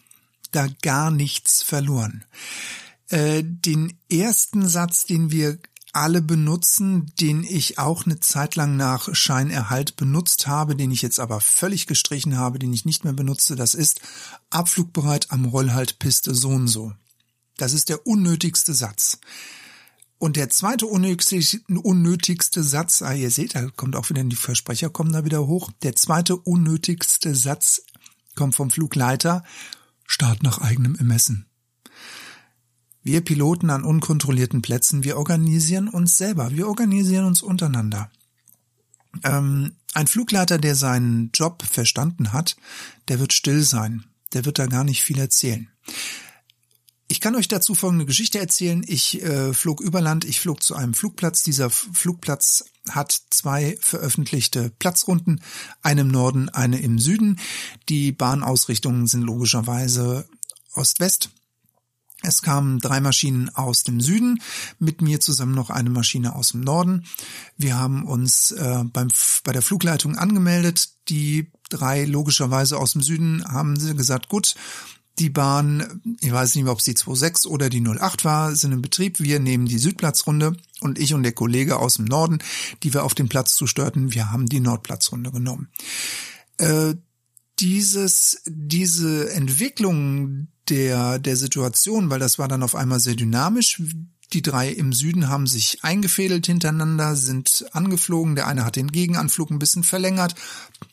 da 0.52 0.68
gar 0.82 1.10
nichts 1.10 1.62
verloren. 1.62 2.24
Äh, 3.08 3.42
den 3.44 3.98
ersten 4.10 4.68
Satz, 4.68 5.04
den 5.04 5.30
wir 5.30 5.58
alle 5.92 6.22
benutzen, 6.22 7.12
den 7.20 7.42
ich 7.42 7.78
auch 7.78 8.06
eine 8.06 8.20
Zeit 8.20 8.54
lang 8.54 8.76
nach 8.76 9.12
Scheinerhalt 9.14 9.96
benutzt 9.96 10.46
habe, 10.46 10.76
den 10.76 10.92
ich 10.92 11.02
jetzt 11.02 11.18
aber 11.18 11.40
völlig 11.40 11.86
gestrichen 11.86 12.36
habe, 12.36 12.58
den 12.58 12.72
ich 12.72 12.84
nicht 12.84 13.02
mehr 13.04 13.12
benutze, 13.12 13.56
das 13.56 13.74
ist 13.74 14.00
abflugbereit 14.50 15.32
am 15.32 15.46
Rollhaltpiste 15.46 16.34
so 16.34 16.50
und 16.50 16.68
so. 16.68 16.92
Das 17.56 17.72
ist 17.72 17.88
der 17.88 18.06
unnötigste 18.06 18.72
Satz. 18.72 19.18
Und 20.20 20.36
der 20.36 20.50
zweite 20.50 20.84
unnötigste, 20.86 22.62
Satz, 22.62 23.00
ah, 23.00 23.14
ihr 23.14 23.30
seht, 23.30 23.54
da 23.54 23.70
kommt 23.70 23.96
auch 23.96 24.10
wieder 24.10 24.22
die 24.22 24.36
Versprecher 24.36 24.90
kommen 24.90 25.14
da 25.14 25.24
wieder 25.24 25.46
hoch. 25.46 25.70
Der 25.82 25.96
zweite 25.96 26.36
unnötigste 26.36 27.34
Satz 27.34 27.80
kommt 28.34 28.54
vom 28.54 28.70
Flugleiter. 28.70 29.42
Start 30.06 30.42
nach 30.42 30.58
eigenem 30.58 30.94
Ermessen. 30.94 31.46
Wir 33.02 33.22
Piloten 33.22 33.70
an 33.70 33.82
unkontrollierten 33.82 34.60
Plätzen, 34.60 35.04
wir 35.04 35.16
organisieren 35.16 35.88
uns 35.88 36.18
selber, 36.18 36.50
wir 36.50 36.68
organisieren 36.68 37.24
uns 37.24 37.40
untereinander. 37.40 38.10
Ähm, 39.24 39.76
ein 39.94 40.06
Flugleiter, 40.06 40.58
der 40.58 40.74
seinen 40.74 41.30
Job 41.32 41.62
verstanden 41.62 42.34
hat, 42.34 42.58
der 43.08 43.20
wird 43.20 43.32
still 43.32 43.62
sein, 43.62 44.04
der 44.34 44.44
wird 44.44 44.58
da 44.58 44.66
gar 44.66 44.84
nicht 44.84 45.02
viel 45.02 45.18
erzählen. 45.18 45.70
Ich 47.10 47.20
kann 47.20 47.34
euch 47.34 47.48
dazu 47.48 47.74
folgende 47.74 48.06
Geschichte 48.06 48.38
erzählen. 48.38 48.84
Ich 48.86 49.20
äh, 49.20 49.52
flog 49.52 49.80
über 49.80 50.00
Land, 50.00 50.24
ich 50.24 50.38
flog 50.38 50.62
zu 50.62 50.76
einem 50.76 50.94
Flugplatz. 50.94 51.42
Dieser 51.42 51.68
Flugplatz 51.68 52.66
hat 52.88 53.20
zwei 53.30 53.76
veröffentlichte 53.80 54.70
Platzrunden, 54.78 55.42
eine 55.82 56.02
im 56.02 56.08
Norden, 56.08 56.50
eine 56.50 56.78
im 56.78 57.00
Süden. 57.00 57.40
Die 57.88 58.12
Bahnausrichtungen 58.12 59.08
sind 59.08 59.22
logischerweise 59.22 60.28
Ost-West. 60.74 61.30
Es 62.22 62.42
kamen 62.42 62.78
drei 62.78 63.00
Maschinen 63.00 63.48
aus 63.56 63.82
dem 63.82 64.00
Süden, 64.00 64.40
mit 64.78 65.02
mir 65.02 65.18
zusammen 65.18 65.54
noch 65.54 65.70
eine 65.70 65.90
Maschine 65.90 66.36
aus 66.36 66.50
dem 66.50 66.60
Norden. 66.60 67.06
Wir 67.56 67.76
haben 67.76 68.06
uns 68.06 68.52
äh, 68.52 68.84
beim, 68.84 69.08
bei 69.42 69.52
der 69.52 69.62
Flugleitung 69.62 70.16
angemeldet. 70.16 70.90
Die 71.08 71.50
drei 71.70 72.04
logischerweise 72.04 72.78
aus 72.78 72.92
dem 72.92 73.02
Süden 73.02 73.44
haben 73.48 73.80
sie 73.80 73.96
gesagt, 73.96 74.28
gut, 74.28 74.54
die 75.18 75.30
Bahn, 75.30 76.00
ich 76.20 76.32
weiß 76.32 76.54
nicht 76.54 76.64
mehr, 76.64 76.72
ob 76.72 76.78
es 76.78 76.84
die 76.84 76.92
26 76.92 77.50
oder 77.50 77.68
die 77.68 77.82
08 77.86 78.24
war, 78.24 78.54
sind 78.54 78.72
im 78.72 78.82
Betrieb. 78.82 79.20
Wir 79.20 79.38
nehmen 79.38 79.66
die 79.66 79.78
Südplatzrunde 79.78 80.56
und 80.80 80.98
ich 80.98 81.12
und 81.12 81.22
der 81.22 81.32
Kollege 81.32 81.78
aus 81.78 81.94
dem 81.94 82.06
Norden, 82.06 82.38
die 82.82 82.94
wir 82.94 83.04
auf 83.04 83.14
den 83.14 83.28
Platz 83.28 83.54
zustörten, 83.54 84.14
wir 84.14 84.30
haben 84.30 84.46
die 84.46 84.60
Nordplatzrunde 84.60 85.30
genommen. 85.30 85.68
Äh, 86.56 86.94
dieses, 87.58 88.42
diese 88.46 89.30
Entwicklung 89.32 90.48
der, 90.70 91.18
der 91.18 91.36
Situation, 91.36 92.08
weil 92.08 92.18
das 92.18 92.38
war 92.38 92.48
dann 92.48 92.62
auf 92.62 92.74
einmal 92.74 93.00
sehr 93.00 93.16
dynamisch, 93.16 93.82
die 94.32 94.42
drei 94.42 94.70
im 94.70 94.92
Süden 94.92 95.28
haben 95.28 95.46
sich 95.46 95.82
eingefädelt 95.82 96.46
hintereinander, 96.46 97.16
sind 97.16 97.66
angeflogen. 97.72 98.36
Der 98.36 98.46
eine 98.46 98.64
hat 98.64 98.76
den 98.76 98.92
Gegenanflug 98.92 99.50
ein 99.50 99.58
bisschen 99.58 99.82
verlängert. 99.82 100.36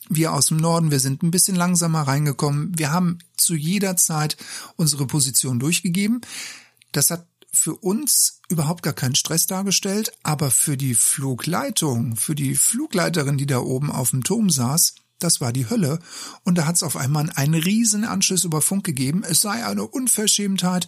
Wir 0.09 0.33
aus 0.33 0.47
dem 0.47 0.57
Norden, 0.57 0.91
wir 0.91 0.99
sind 0.99 1.23
ein 1.23 1.31
bisschen 1.31 1.55
langsamer 1.55 2.01
reingekommen. 2.01 2.77
Wir 2.77 2.91
haben 2.91 3.19
zu 3.35 3.55
jeder 3.55 3.97
Zeit 3.97 4.37
unsere 4.75 5.07
Position 5.07 5.59
durchgegeben. 5.59 6.21
Das 6.91 7.09
hat 7.09 7.27
für 7.51 7.75
uns 7.75 8.41
überhaupt 8.49 8.83
gar 8.83 8.93
keinen 8.93 9.15
Stress 9.15 9.47
dargestellt, 9.47 10.11
aber 10.23 10.51
für 10.51 10.77
die 10.77 10.93
Flugleitung, 10.93 12.15
für 12.15 12.35
die 12.35 12.55
Flugleiterin, 12.55 13.37
die 13.37 13.47
da 13.47 13.59
oben 13.59 13.91
auf 13.91 14.11
dem 14.11 14.23
Turm 14.23 14.49
saß, 14.49 14.95
das 15.19 15.41
war 15.41 15.51
die 15.51 15.67
Hölle. 15.69 15.99
Und 16.43 16.59
da 16.59 16.67
hat 16.67 16.75
es 16.75 16.83
auf 16.83 16.95
einmal 16.95 17.31
einen 17.35 17.55
riesen 17.55 18.03
Anschluss 18.03 18.43
über 18.43 18.61
Funk 18.61 18.85
gegeben. 18.85 19.23
Es 19.27 19.41
sei 19.41 19.65
eine 19.65 19.87
Unverschämtheit, 19.87 20.85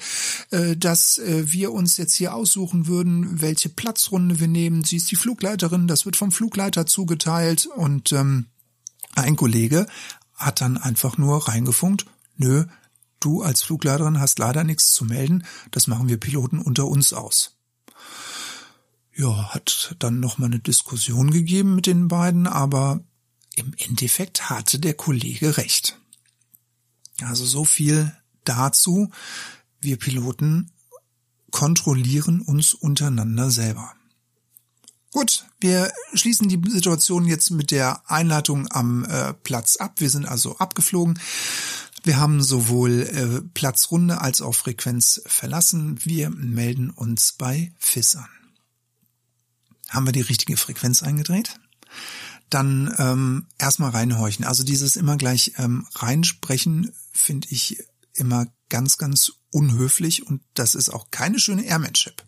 äh, 0.51 0.77
dass 0.77 1.17
äh, 1.17 1.51
wir 1.51 1.71
uns 1.71 1.97
jetzt 1.97 2.13
hier 2.13 2.35
aussuchen 2.35 2.85
würden, 2.85 3.41
welche 3.41 3.69
Platzrunde 3.69 4.39
wir 4.39 4.47
nehmen. 4.47 4.83
Sie 4.83 4.97
ist 4.97 5.09
die 5.09 5.15
Flugleiterin, 5.15 5.87
das 5.87 6.05
wird 6.05 6.15
vom 6.15 6.31
Flugleiter 6.31 6.85
zugeteilt. 6.85 7.65
Und 7.65 8.11
ähm, 8.11 8.45
ein 9.21 9.35
Kollege 9.35 9.87
hat 10.35 10.61
dann 10.61 10.77
einfach 10.77 11.17
nur 11.17 11.47
reingefunkt, 11.47 12.05
nö, 12.37 12.65
du 13.19 13.41
als 13.41 13.61
Flugleiterin 13.63 14.19
hast 14.19 14.39
leider 14.39 14.63
nichts 14.63 14.93
zu 14.93 15.05
melden, 15.05 15.43
das 15.71 15.87
machen 15.87 16.07
wir 16.07 16.19
Piloten 16.19 16.59
unter 16.59 16.87
uns 16.87 17.13
aus. 17.13 17.57
Ja, 19.13 19.53
hat 19.53 19.95
dann 19.99 20.21
noch 20.21 20.37
mal 20.37 20.45
eine 20.45 20.59
Diskussion 20.59 21.29
gegeben 21.31 21.75
mit 21.75 21.87
den 21.87 22.07
beiden, 22.07 22.47
aber 22.47 23.01
im 23.55 23.73
Endeffekt 23.77 24.49
hatte 24.49 24.79
der 24.79 24.93
Kollege 24.93 25.57
recht. 25.57 25.99
Also 27.21 27.45
so 27.45 27.65
viel 27.65 28.15
dazu. 28.45 29.11
Wir 29.81 29.97
Piloten 29.97 30.71
kontrollieren 31.51 32.41
uns 32.41 32.73
untereinander 32.73 33.51
selber. 33.51 33.93
Gut, 35.11 35.45
wir 35.59 35.91
schließen 36.13 36.49
die 36.49 36.61
Situation 36.69 37.25
jetzt 37.25 37.49
mit 37.49 37.71
der 37.71 38.09
Einleitung 38.09 38.67
am 38.71 39.05
äh, 39.05 39.33
Platz 39.33 39.77
ab. 39.77 39.93
Wir 39.97 40.09
sind 40.09 40.25
also 40.25 40.57
abgeflogen. 40.57 41.19
Wir 42.03 42.17
haben 42.17 42.43
sowohl 42.43 43.01
äh, 43.01 43.41
Platzrunde 43.53 44.21
als 44.21 44.41
auch 44.41 44.53
Frequenz 44.53 45.21
verlassen. 45.25 45.99
Wir 46.03 46.29
melden 46.29 46.91
uns 46.91 47.33
bei 47.33 47.73
FIS 47.79 48.15
an. 48.17 48.29
Haben 49.89 50.05
wir 50.05 50.13
die 50.13 50.21
richtige 50.21 50.57
Frequenz 50.57 51.01
eingedreht? 51.01 51.59
Dann 52.51 52.93
ähm, 52.99 53.47
erstmal 53.57 53.91
reinhorchen. 53.91 54.45
Also 54.45 54.63
dieses 54.63 54.95
immer 54.95 55.17
gleich 55.17 55.53
ähm, 55.57 55.87
reinsprechen 55.95 56.93
finde 57.11 57.47
ich 57.49 57.83
immer 58.13 58.45
ganz, 58.69 58.97
ganz 58.97 59.31
unhöflich 59.51 60.27
und 60.27 60.41
das 60.53 60.75
ist 60.75 60.89
auch 60.89 61.09
keine 61.09 61.39
schöne 61.39 61.63
Airmanship. 61.63 62.23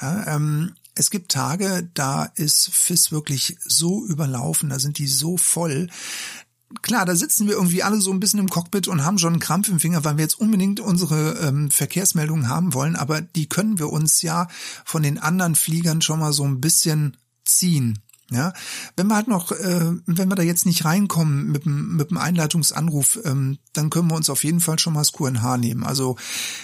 Ja, 0.00 0.36
ähm, 0.36 0.74
es 0.94 1.10
gibt 1.10 1.32
Tage, 1.32 1.88
da 1.94 2.24
ist 2.34 2.70
FIS 2.72 3.12
wirklich 3.12 3.56
so 3.64 4.04
überlaufen, 4.06 4.68
da 4.68 4.78
sind 4.78 4.98
die 4.98 5.06
so 5.06 5.36
voll. 5.36 5.88
Klar, 6.82 7.04
da 7.04 7.16
sitzen 7.16 7.48
wir 7.48 7.54
irgendwie 7.54 7.82
alle 7.82 8.00
so 8.00 8.12
ein 8.12 8.20
bisschen 8.20 8.38
im 8.38 8.48
Cockpit 8.48 8.86
und 8.86 9.04
haben 9.04 9.18
schon 9.18 9.32
einen 9.32 9.40
Krampf 9.40 9.68
im 9.68 9.80
Finger, 9.80 10.04
weil 10.04 10.16
wir 10.16 10.24
jetzt 10.24 10.38
unbedingt 10.38 10.78
unsere 10.78 11.38
ähm, 11.40 11.70
Verkehrsmeldungen 11.70 12.48
haben 12.48 12.74
wollen, 12.74 12.96
aber 12.96 13.20
die 13.20 13.48
können 13.48 13.78
wir 13.78 13.90
uns 13.90 14.22
ja 14.22 14.48
von 14.84 15.02
den 15.02 15.18
anderen 15.18 15.56
Fliegern 15.56 16.00
schon 16.00 16.20
mal 16.20 16.32
so 16.32 16.44
ein 16.44 16.60
bisschen 16.60 17.16
ziehen. 17.44 17.98
Ja, 18.32 18.52
wenn 18.96 19.08
wir 19.08 19.16
halt 19.16 19.26
noch, 19.26 19.50
äh, 19.50 19.92
wenn 20.06 20.28
wir 20.28 20.36
da 20.36 20.42
jetzt 20.42 20.64
nicht 20.64 20.84
reinkommen 20.84 21.50
mit 21.50 21.64
dem, 21.64 21.96
mit 21.96 22.10
dem 22.10 22.16
Einleitungsanruf, 22.16 23.18
ähm, 23.24 23.58
dann 23.72 23.90
können 23.90 24.08
wir 24.08 24.14
uns 24.14 24.30
auf 24.30 24.44
jeden 24.44 24.60
Fall 24.60 24.78
schon 24.78 24.92
mal 24.92 25.00
das 25.00 25.10
QNH 25.12 25.56
nehmen. 25.56 25.82
Also 25.82 26.16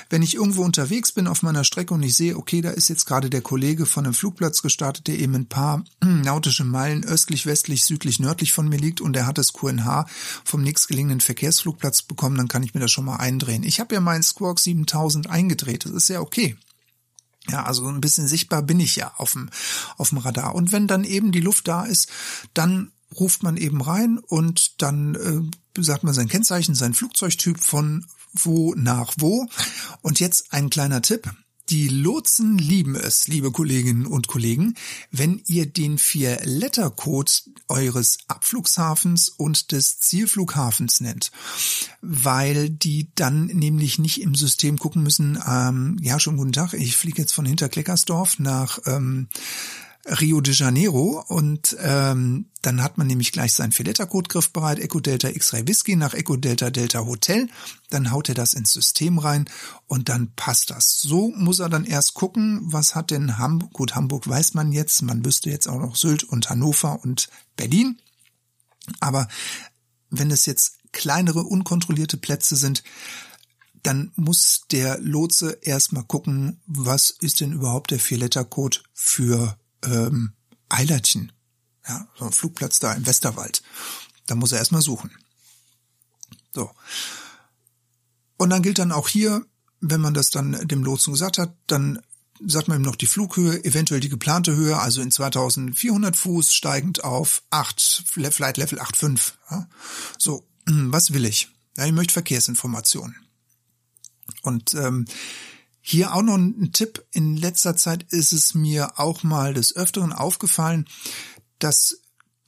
wenn 0.09 0.23
ich 0.23 0.37
irgendwo 0.37 0.63
unterwegs 0.63 1.11
bin 1.11 1.27
auf 1.27 1.43
meiner 1.43 1.65
Strecke 1.65 1.93
und 1.93 2.05
ich 2.05 2.15
sehe, 2.15 2.37
okay, 2.37 2.61
da 2.61 2.71
ist 2.71 2.89
jetzt 2.89 3.05
gerade 3.05 3.31
der 3.31 3.41
Kollege 3.41 3.85
von 3.85 4.05
einem 4.05 4.15
Flugplatz 4.15 4.63
gestartet, 4.63 5.09
der 5.09 5.19
eben 5.19 5.35
ein 5.35 5.47
paar 5.47 5.85
nautische 6.05 6.65
Meilen 6.65 7.05
östlich, 7.05 7.47
westlich, 7.47 7.85
südlich, 7.85 8.21
nördlich 8.21 8.53
von 8.53 8.69
mir 8.69 8.79
liegt 8.79 9.01
und 9.01 9.15
der 9.15 9.27
hat 9.27 9.39
das 9.39 9.53
QNH 9.53 10.07
vom 10.45 10.63
nächstgelegenen 10.63 11.21
Verkehrsflugplatz 11.21 12.03
bekommen, 12.03 12.37
dann 12.37 12.49
kann 12.49 12.63
ich 12.63 12.75
mir 12.75 12.81
das 12.81 12.93
schon 12.93 13.07
mal 13.07 13.17
eindrehen. 13.17 13.65
Ich 13.65 13.81
habe 13.81 13.93
ja 13.93 14.01
meinen 14.01 14.23
Squawk 14.23 14.61
7000 14.61 15.29
eingedreht, 15.29 15.85
das 15.85 15.93
ist 15.93 16.09
ja 16.09 16.21
okay. 16.21 16.57
Ja, 17.51 17.65
also 17.65 17.87
ein 17.87 18.01
bisschen 18.01 18.29
sichtbar 18.29 18.63
bin 18.63 18.81
ich 18.81 18.97
ja 18.97 19.13
auf 19.17 19.33
dem, 19.33 19.51
auf 19.97 20.11
dem 20.11 20.19
Radar. 20.19 20.55
Und 20.55 20.73
wenn 20.73 20.87
dann 20.87 21.05
eben 21.05 21.33
die 21.33 21.41
Luft 21.41 21.69
da 21.69 21.85
ist, 21.85 22.09
dann 22.55 22.93
ruft 23.19 23.43
man 23.43 23.57
eben 23.57 23.81
rein 23.81 24.19
und 24.19 24.83
dann 24.83 25.15
äh, 25.15 25.83
sagt 25.83 26.03
man 26.03 26.15
sein 26.15 26.29
Kennzeichen, 26.29 26.75
sein 26.75 26.95
Flugzeugtyp 26.95 27.61
von 27.61 28.07
wo 28.35 28.75
nach 28.75 29.15
wo. 29.19 29.47
Und 30.03 30.21
jetzt 30.21 30.53
ein 30.53 30.71
kleiner 30.71 31.03
Tipp. 31.03 31.31
Die 31.69 31.89
Lotsen 31.89 32.59
lieben 32.59 32.95
es, 32.95 33.27
liebe 33.27 33.51
Kolleginnen 33.51 34.07
und 34.07 34.29
Kollegen, 34.29 34.75
wenn 35.11 35.43
ihr 35.47 35.67
den 35.67 35.99
Vier-Letter-Code 35.99 37.33
eures 37.67 38.19
Abflugshafens 38.29 39.29
und 39.29 39.73
des 39.73 39.99
Zielflughafens 39.99 41.01
nennt, 41.01 41.33
weil 42.03 42.71
die 42.71 43.11
dann 43.17 43.47
nämlich 43.47 43.99
nicht 43.99 44.21
im 44.23 44.37
System 44.37 44.79
gucken 44.79 45.03
müssen, 45.03 45.41
ähm, 45.45 45.97
ja, 46.01 46.21
schon 46.21 46.37
guten 46.37 46.53
Tag, 46.53 46.73
ich 46.73 46.97
fliege 46.97 47.23
jetzt 47.23 47.33
von 47.33 47.47
Hinterkleckersdorf 47.47 48.39
nach 48.39 48.79
ähm, 48.87 49.27
Rio 50.09 50.41
de 50.41 50.55
Janeiro 50.55 51.25
und 51.27 51.77
ähm, 51.81 52.47
dann 52.63 52.83
hat 52.83 52.97
man 52.97 53.09
nämlich 53.09 53.33
gleich 53.33 53.53
seinen 53.53 53.73
Filetta-Code 53.73 54.29
griffbereit, 54.29 54.79
Echo 54.79 55.01
Delta 55.01 55.29
X-Ray 55.29 55.67
Whisky 55.67 55.97
nach 55.97 56.15
Echo 56.15 56.37
Delta 56.37 56.71
Delta 56.71 57.05
Hotel, 57.05 57.49
dann 57.91 58.13
haut 58.13 58.29
er 58.29 58.37
das 58.37 58.55
ins 58.55 58.73
System 58.73 59.19
rein 59.19 59.49
und 59.89 60.09
dann 60.09 60.33
passt 60.37 60.71
das. 60.71 61.01
So 61.01 61.33
muss 61.37 61.59
er 61.59 61.69
dann 61.69 61.85
erst 61.85 62.15
gucken, 62.15 62.61
was 62.63 62.95
hat 62.95 63.11
denn 63.11 63.39
Hamburg, 63.39 63.73
gut, 63.73 63.95
Hamburg 63.97 64.29
weiß 64.29 64.55
man 64.55 64.71
jetzt, 64.71 65.03
man 65.03 65.25
wüsste 65.25 65.51
jetzt 65.51 65.69
auch 65.69 65.81
noch 65.81 65.97
Sylt 65.97 66.23
und 66.23 66.51
Hannover 66.51 67.01
und 67.03 67.29
Berlin, 67.57 67.99
aber 69.01 69.27
wenn 70.11 70.31
es 70.31 70.47
jetzt 70.47 70.79
kleinere, 70.93 71.43
unkontrollierte 71.43 72.17
Plätze 72.17 72.55
sind, 72.55 72.85
dann 73.83 74.13
muss 74.17 74.63
der 74.71 74.99
Lotse 74.99 75.59
erstmal 75.63 76.05
gucken, 76.05 76.61
was 76.67 77.11
ist 77.11 77.41
denn 77.41 77.53
überhaupt 77.53 77.91
der 77.91 78.01
Vier-Letter-Code 78.01 78.79
für 78.93 79.57
ähm, 79.87 80.33
Eilertchen. 80.69 81.33
Ja, 81.89 82.09
so 82.19 82.25
ein 82.27 82.33
Flugplatz 82.33 82.79
da 82.79 82.93
im 82.93 83.07
Westerwald. 83.07 83.63
Da 84.27 84.35
muss 84.35 84.53
er 84.53 84.59
erstmal 84.59 84.83
suchen. 84.83 85.11
So. 86.53 86.71
Und 88.37 88.51
dann 88.51 88.63
gilt 88.63 88.79
dann 88.79 88.93
auch 88.93 89.09
hier, 89.09 89.45
wenn 89.81 90.01
man 90.01 90.15
das 90.15 90.31
dann 90.31 90.53
dem 90.67 90.83
Lotsen 90.83 91.13
gesagt 91.13 91.39
hat, 91.39 91.55
dann 91.67 92.01
sagt 92.45 92.69
man 92.69 92.81
ihm 92.81 92.83
noch 92.83 92.97
die 92.97 93.07
Flughöhe, 93.07 93.65
eventuell 93.65 94.01
die 94.01 94.09
geplante 94.09 94.55
Höhe, 94.55 94.79
also 94.79 95.01
in 95.01 95.11
2400 95.11 96.17
Fuß 96.17 96.53
steigend 96.53 97.05
auf 97.05 97.43
8, 97.51 98.05
Flight 98.07 98.57
Level 98.57 98.81
8,5. 98.81 99.33
Ja. 99.51 99.69
So, 100.19 100.47
was 100.67 101.13
will 101.13 101.25
ich? 101.25 101.49
Ja, 101.77 101.87
ich 101.87 101.93
möchte 101.93 102.13
Verkehrsinformationen. 102.13 103.17
Und 104.43 104.75
ähm, 104.75 105.07
hier 105.89 106.15
auch 106.15 106.23
noch 106.23 106.35
ein 106.35 106.73
Tipp. 106.73 107.07
In 107.13 107.37
letzter 107.37 107.77
Zeit 107.77 108.03
ist 108.13 108.33
es 108.33 108.55
mir 108.55 108.99
auch 108.99 109.23
mal 109.23 109.55
des 109.55 109.77
Öfteren 109.77 110.13
aufgefallen, 110.13 110.89
dass 111.61 112.01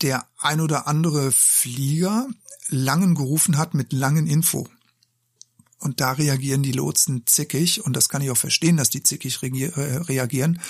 der 0.03 0.27
ein 0.39 0.61
oder 0.61 0.89
andere 0.89 1.31
Flieger 1.31 2.27
langen 2.69 3.15
gerufen 3.15 3.57
hat 3.57 3.75
mit 3.75 3.93
langen 3.93 4.27
Info. 4.27 4.67
Und 5.79 6.01
da 6.01 6.13
reagieren 6.13 6.65
die 6.65 6.73
Lotsen 6.73 7.23
zickig. 7.27 7.85
Und 7.85 7.93
das 7.95 8.09
kann 8.09 8.23
ich 8.23 8.31
auch 8.33 8.37
verstehen, 8.37 8.77
dass 8.77 8.91
die 8.91 9.05
zickig 9.05 9.41
äh, 9.41 9.67
reagieren, 9.77 10.61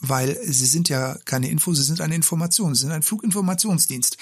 weil 0.00 0.36
sie 0.44 0.66
sind 0.66 0.88
ja 0.88 1.16
keine 1.24 1.48
Info, 1.48 1.72
sie 1.72 1.84
sind 1.84 2.00
eine 2.00 2.16
Information, 2.16 2.74
sie 2.74 2.80
sind 2.80 2.90
ein 2.90 3.04
Fluginformationsdienst. 3.04 4.16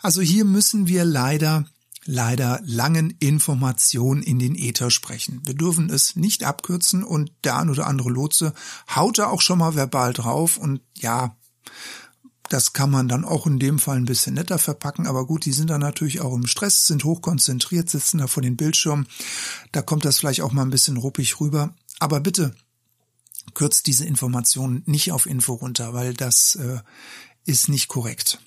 Also 0.00 0.22
hier 0.22 0.46
müssen 0.46 0.86
wir 0.86 1.04
leider 1.04 1.66
leider 2.06 2.60
langen 2.64 3.10
Informationen 3.18 4.22
in 4.22 4.38
den 4.38 4.54
Äther 4.54 4.90
sprechen. 4.90 5.42
Wir 5.44 5.54
dürfen 5.54 5.90
es 5.90 6.16
nicht 6.16 6.44
abkürzen 6.44 7.04
und 7.04 7.32
der 7.44 7.58
ein 7.58 7.70
oder 7.70 7.86
andere 7.86 8.10
Lotse 8.10 8.54
haut 8.94 9.18
da 9.18 9.28
auch 9.28 9.42
schon 9.42 9.58
mal 9.58 9.74
verbal 9.74 10.12
drauf 10.12 10.56
und 10.56 10.80
ja, 10.94 11.36
das 12.48 12.72
kann 12.72 12.90
man 12.90 13.08
dann 13.08 13.24
auch 13.24 13.46
in 13.46 13.58
dem 13.58 13.78
Fall 13.78 13.96
ein 13.96 14.04
bisschen 14.04 14.34
netter 14.34 14.58
verpacken, 14.58 15.06
aber 15.06 15.26
gut, 15.26 15.44
die 15.44 15.52
sind 15.52 15.68
dann 15.68 15.80
natürlich 15.80 16.20
auch 16.20 16.34
im 16.34 16.46
Stress, 16.46 16.86
sind 16.86 17.04
hochkonzentriert, 17.04 17.90
sitzen 17.90 18.18
da 18.18 18.26
vor 18.26 18.42
den 18.42 18.56
Bildschirmen. 18.56 19.08
Da 19.72 19.82
kommt 19.82 20.04
das 20.04 20.18
vielleicht 20.18 20.42
auch 20.42 20.52
mal 20.52 20.62
ein 20.62 20.70
bisschen 20.70 20.96
ruppig 20.96 21.40
rüber. 21.40 21.74
Aber 21.98 22.20
bitte 22.20 22.54
kürzt 23.54 23.86
diese 23.86 24.04
Informationen 24.04 24.82
nicht 24.86 25.12
auf 25.12 25.26
Info 25.26 25.54
runter, 25.54 25.92
weil 25.94 26.14
das 26.14 26.56
äh, 26.56 26.78
ist 27.44 27.68
nicht 27.68 27.88
korrekt. 27.88 28.38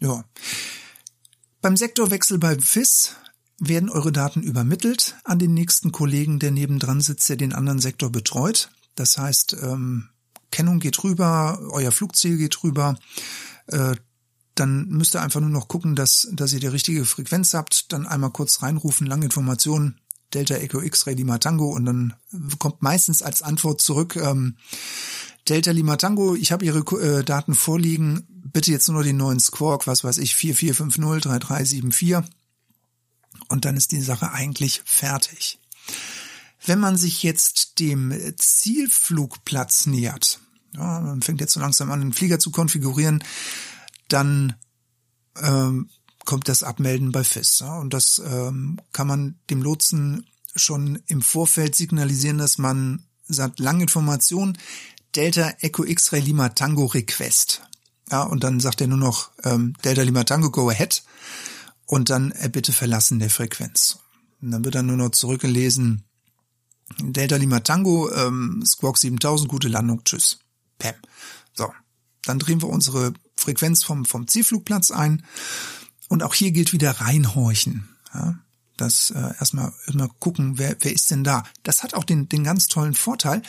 Ja. 0.00 0.24
Beim 1.62 1.76
Sektorwechsel 1.76 2.38
beim 2.38 2.58
FIS 2.58 3.14
werden 3.60 3.88
eure 3.88 4.10
Daten 4.10 4.42
übermittelt 4.42 5.14
an 5.22 5.38
den 5.38 5.54
nächsten 5.54 5.92
Kollegen, 5.92 6.40
der 6.40 6.50
nebendran 6.50 7.00
sitzt, 7.00 7.28
der 7.28 7.36
den 7.36 7.52
anderen 7.52 7.78
Sektor 7.78 8.10
betreut. 8.10 8.70
Das 8.96 9.16
heißt, 9.16 9.56
ähm, 9.62 10.08
Kennung 10.50 10.80
geht 10.80 11.04
rüber, 11.04 11.60
euer 11.70 11.92
Flugziel 11.92 12.36
geht 12.36 12.64
rüber. 12.64 12.96
Äh, 13.68 13.94
dann 14.56 14.88
müsst 14.88 15.14
ihr 15.14 15.22
einfach 15.22 15.40
nur 15.40 15.50
noch 15.50 15.68
gucken, 15.68 15.94
dass, 15.94 16.28
dass 16.32 16.52
ihr 16.52 16.58
die 16.58 16.66
richtige 16.66 17.04
Frequenz 17.04 17.54
habt. 17.54 17.92
Dann 17.92 18.08
einmal 18.08 18.32
kurz 18.32 18.60
reinrufen, 18.62 19.06
lange 19.06 19.26
Informationen, 19.26 20.00
Delta 20.34 20.56
Echo 20.56 20.82
X-Ray 20.82 21.14
Lima 21.14 21.38
Tango 21.38 21.70
und 21.70 21.84
dann 21.84 22.14
kommt 22.58 22.82
meistens 22.82 23.22
als 23.22 23.40
Antwort 23.40 23.80
zurück, 23.80 24.16
ähm, 24.16 24.56
Delta 25.48 25.70
Lima 25.70 25.96
Tango, 25.96 26.34
ich 26.34 26.50
habe 26.50 26.64
Ihre 26.64 26.80
äh, 27.00 27.22
Daten 27.24 27.54
vorliegen, 27.54 28.26
bitte 28.52 28.70
jetzt 28.70 28.88
nur 28.88 29.02
den 29.02 29.16
neuen 29.16 29.40
Squawk, 29.40 29.86
was 29.86 30.04
weiß 30.04 30.18
ich, 30.18 30.34
44503374 30.34 32.24
und 33.48 33.64
dann 33.64 33.76
ist 33.76 33.92
die 33.92 34.00
Sache 34.00 34.32
eigentlich 34.32 34.82
fertig. 34.84 35.58
Wenn 36.64 36.78
man 36.78 36.96
sich 36.96 37.22
jetzt 37.22 37.78
dem 37.80 38.14
Zielflugplatz 38.36 39.86
nähert, 39.86 40.40
ja, 40.74 41.00
man 41.00 41.22
fängt 41.22 41.40
jetzt 41.40 41.54
so 41.54 41.60
langsam 41.60 41.90
an, 41.90 42.00
den 42.00 42.12
Flieger 42.12 42.38
zu 42.38 42.50
konfigurieren, 42.50 43.22
dann 44.08 44.54
ähm, 45.40 45.90
kommt 46.24 46.48
das 46.48 46.62
Abmelden 46.62 47.12
bei 47.12 47.24
FIS. 47.24 47.58
Ja, 47.60 47.78
und 47.78 47.92
das 47.92 48.22
ähm, 48.24 48.80
kann 48.92 49.06
man 49.06 49.38
dem 49.50 49.62
Lotsen 49.62 50.26
schon 50.54 51.02
im 51.06 51.22
Vorfeld 51.22 51.74
signalisieren, 51.74 52.38
dass 52.38 52.58
man 52.58 53.04
sagt, 53.24 53.58
lange 53.58 53.82
Information, 53.82 54.56
Delta 55.14 55.52
Echo 55.60 55.84
X-Ray 55.84 56.20
Lima 56.20 56.50
Tango 56.50 56.86
Request. 56.86 57.62
Ja, 58.12 58.24
und 58.24 58.44
dann 58.44 58.60
sagt 58.60 58.82
er 58.82 58.88
nur 58.88 58.98
noch 58.98 59.30
ähm, 59.42 59.74
Delta 59.84 60.02
Lima 60.02 60.24
Tango 60.24 60.50
Go 60.50 60.68
Ahead 60.68 61.02
und 61.86 62.10
dann 62.10 62.30
äh, 62.32 62.50
bitte 62.50 62.72
verlassen 62.72 63.18
der 63.18 63.30
Frequenz. 63.30 64.00
Und 64.42 64.50
dann 64.50 64.64
wird 64.64 64.74
dann 64.74 64.86
nur 64.86 64.98
noch 64.98 65.12
zurückgelesen, 65.12 66.04
Delta 67.00 67.36
Lima 67.36 67.60
Tango, 67.60 68.12
ähm, 68.12 68.62
Squawk 68.66 68.98
7000, 68.98 69.48
gute 69.48 69.68
Landung, 69.68 70.04
tschüss. 70.04 70.40
Pam. 70.78 70.94
So, 71.54 71.72
dann 72.24 72.38
drehen 72.38 72.60
wir 72.60 72.68
unsere 72.68 73.14
Frequenz 73.34 73.82
vom, 73.82 74.04
vom 74.04 74.28
Zielflugplatz 74.28 74.90
ein. 74.90 75.24
Und 76.08 76.22
auch 76.22 76.34
hier 76.34 76.52
gilt 76.52 76.74
wieder 76.74 76.90
reinhorchen. 76.90 77.88
Ja? 78.12 78.38
Das 78.82 79.12
äh, 79.12 79.34
erstmal 79.38 79.72
immer 79.86 80.08
gucken, 80.18 80.58
wer, 80.58 80.76
wer 80.80 80.92
ist 80.92 81.10
denn 81.12 81.22
da. 81.22 81.44
Das 81.62 81.84
hat 81.84 81.94
auch 81.94 82.02
den, 82.02 82.28
den 82.28 82.42
ganz 82.42 82.66
tollen 82.66 82.94
Vorteil, 82.94 83.42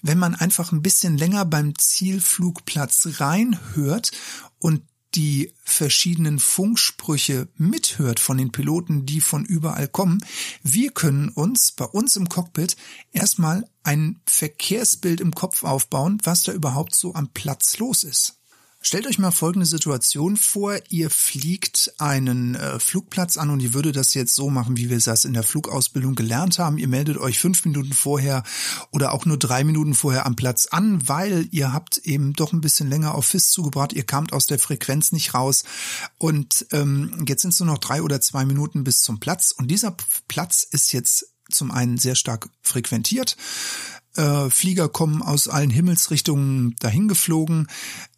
wenn 0.00 0.18
man 0.18 0.34
einfach 0.34 0.72
ein 0.72 0.80
bisschen 0.80 1.18
länger 1.18 1.44
beim 1.44 1.76
Zielflugplatz 1.76 3.20
reinhört 3.20 4.12
und 4.58 4.82
die 5.14 5.52
verschiedenen 5.62 6.38
Funksprüche 6.38 7.48
mithört 7.56 8.18
von 8.18 8.38
den 8.38 8.50
Piloten, 8.50 9.04
die 9.04 9.20
von 9.20 9.44
überall 9.44 9.88
kommen. 9.88 10.24
Wir 10.62 10.90
können 10.90 11.28
uns 11.28 11.72
bei 11.72 11.84
uns 11.84 12.16
im 12.16 12.30
Cockpit 12.30 12.76
erstmal 13.12 13.68
ein 13.82 14.20
Verkehrsbild 14.26 15.20
im 15.20 15.34
Kopf 15.34 15.64
aufbauen, 15.64 16.18
was 16.24 16.44
da 16.44 16.52
überhaupt 16.52 16.94
so 16.94 17.14
am 17.14 17.28
Platz 17.28 17.76
los 17.76 18.04
ist. 18.04 18.37
Stellt 18.80 19.08
euch 19.08 19.18
mal 19.18 19.32
folgende 19.32 19.66
Situation 19.66 20.36
vor. 20.36 20.78
Ihr 20.88 21.10
fliegt 21.10 21.92
einen 21.98 22.54
äh, 22.54 22.78
Flugplatz 22.78 23.36
an 23.36 23.50
und 23.50 23.58
ihr 23.58 23.74
würdet 23.74 23.96
das 23.96 24.14
jetzt 24.14 24.36
so 24.36 24.50
machen, 24.50 24.76
wie 24.76 24.88
wir 24.88 25.00
das 25.00 25.24
in 25.24 25.32
der 25.32 25.42
Flugausbildung 25.42 26.14
gelernt 26.14 26.60
haben. 26.60 26.78
Ihr 26.78 26.86
meldet 26.86 27.18
euch 27.18 27.40
fünf 27.40 27.64
Minuten 27.64 27.92
vorher 27.92 28.44
oder 28.92 29.12
auch 29.12 29.26
nur 29.26 29.36
drei 29.36 29.64
Minuten 29.64 29.94
vorher 29.94 30.26
am 30.26 30.36
Platz 30.36 30.66
an, 30.66 31.08
weil 31.08 31.48
ihr 31.50 31.72
habt 31.72 31.98
eben 31.98 32.34
doch 32.34 32.52
ein 32.52 32.60
bisschen 32.60 32.88
länger 32.88 33.16
auf 33.16 33.26
FIS 33.26 33.50
zugebracht. 33.50 33.92
Ihr 33.94 34.04
kamt 34.04 34.32
aus 34.32 34.46
der 34.46 34.60
Frequenz 34.60 35.10
nicht 35.10 35.34
raus 35.34 35.64
und 36.16 36.66
ähm, 36.70 37.24
jetzt 37.26 37.42
sind 37.42 37.54
es 37.54 37.60
nur 37.60 37.66
noch 37.66 37.78
drei 37.78 38.00
oder 38.00 38.20
zwei 38.20 38.44
Minuten 38.44 38.84
bis 38.84 39.02
zum 39.02 39.18
Platz 39.18 39.50
und 39.50 39.72
dieser 39.72 39.96
Platz 40.28 40.62
ist 40.62 40.92
jetzt 40.92 41.26
zum 41.50 41.70
einen 41.70 41.98
sehr 41.98 42.14
stark 42.14 42.48
frequentiert. 42.62 43.36
Äh, 44.16 44.50
Flieger 44.50 44.88
kommen 44.88 45.22
aus 45.22 45.48
allen 45.48 45.70
Himmelsrichtungen 45.70 46.74
dahin 46.80 47.08
geflogen. 47.08 47.68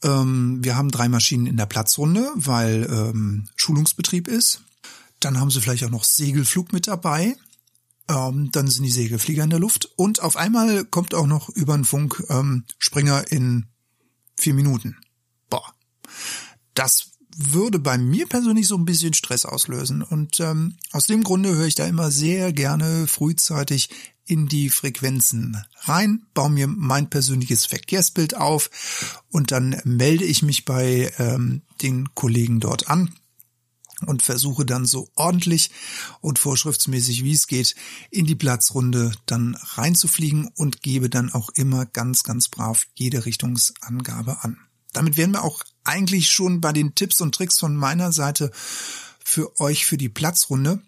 Ähm, 0.02 0.58
wir 0.62 0.76
haben 0.76 0.90
drei 0.90 1.08
Maschinen 1.08 1.46
in 1.46 1.56
der 1.56 1.66
Platzrunde, 1.66 2.30
weil 2.34 2.88
ähm, 2.90 3.49
Schulungsbetrieb 3.56 4.26
ist. 4.26 4.62
Dann 5.20 5.38
haben 5.38 5.50
sie 5.50 5.60
vielleicht 5.60 5.84
auch 5.84 5.90
noch 5.90 6.04
Segelflug 6.04 6.72
mit 6.72 6.87
dabei. 6.87 7.37
Ähm, 8.08 8.50
dann 8.50 8.68
sind 8.68 8.84
die 8.84 8.90
Segelflieger 8.90 9.44
in 9.44 9.50
der 9.50 9.58
Luft. 9.58 9.90
Und 9.96 10.20
auf 10.20 10.37
einmal 10.37 10.84
kommt 10.84 11.14
auch 11.14 11.26
noch 11.26 11.50
über 11.50 11.75
den 11.76 11.84
Funk 11.84 12.25
ähm, 12.30 12.64
Springer 12.78 13.30
in 13.30 13.66
vier 14.38 14.54
Minuten. 14.54 14.96
Boah. 15.50 15.75
Das 16.75 17.10
würde 17.37 17.78
bei 17.78 17.99
mir 17.99 18.26
persönlich 18.26 18.66
so 18.66 18.76
ein 18.76 18.84
bisschen 18.84 19.14
Stress 19.14 19.44
auslösen. 19.44 20.02
Und 20.02 20.40
ähm, 20.40 20.76
aus 20.92 21.06
dem 21.06 21.22
Grunde 21.22 21.54
höre 21.54 21.66
ich 21.66 21.75
da 21.75 21.87
immer 21.87 22.10
sehr 22.10 22.52
gerne 22.52 23.06
frühzeitig 23.06 23.90
in 24.26 24.46
die 24.46 24.70
Frequenzen 24.70 25.56
rein, 25.80 26.22
baue 26.34 26.50
mir 26.50 26.68
mein 26.68 27.10
persönliches 27.10 27.66
Verkehrsbild 27.66 28.37
auf 28.37 29.25
und 29.28 29.50
dann 29.50 29.80
melde 29.84 30.25
ich 30.25 30.42
mich 30.42 30.64
bei 30.64 31.12
ähm, 31.18 31.62
den 31.82 32.14
Kollegen 32.14 32.60
dort 32.60 32.88
an 32.88 33.12
und 34.06 34.23
versuche 34.23 34.64
dann 34.64 34.86
so 34.86 35.08
ordentlich 35.16 35.71
und 36.21 36.38
vorschriftsmäßig 36.38 37.25
wie 37.25 37.32
es 37.32 37.49
geht 37.49 37.75
in 38.10 38.25
die 38.25 38.36
Platzrunde 38.36 39.12
dann 39.26 39.56
reinzufliegen 39.60 40.49
und 40.54 40.82
gebe 40.82 41.10
dann 41.10 41.32
auch 41.32 41.50
immer 41.50 41.86
ganz, 41.86 42.23
ganz 42.23 42.49
brav 42.49 42.86
jede 42.95 43.26
Richtungsangabe 43.26 44.45
an. 44.45 44.58
Damit 44.93 45.16
wären 45.16 45.32
wir 45.32 45.45
auch 45.45 45.62
eigentlich 45.84 46.30
schon 46.30 46.60
bei 46.60 46.73
den 46.73 46.95
Tipps 46.95 47.21
und 47.21 47.34
Tricks 47.34 47.58
von 47.58 47.76
meiner 47.76 48.12
Seite 48.12 48.50
für 49.25 49.58
euch 49.60 49.86
für 49.86 49.97
die 49.97 50.08
Platzrunde. 50.08 50.80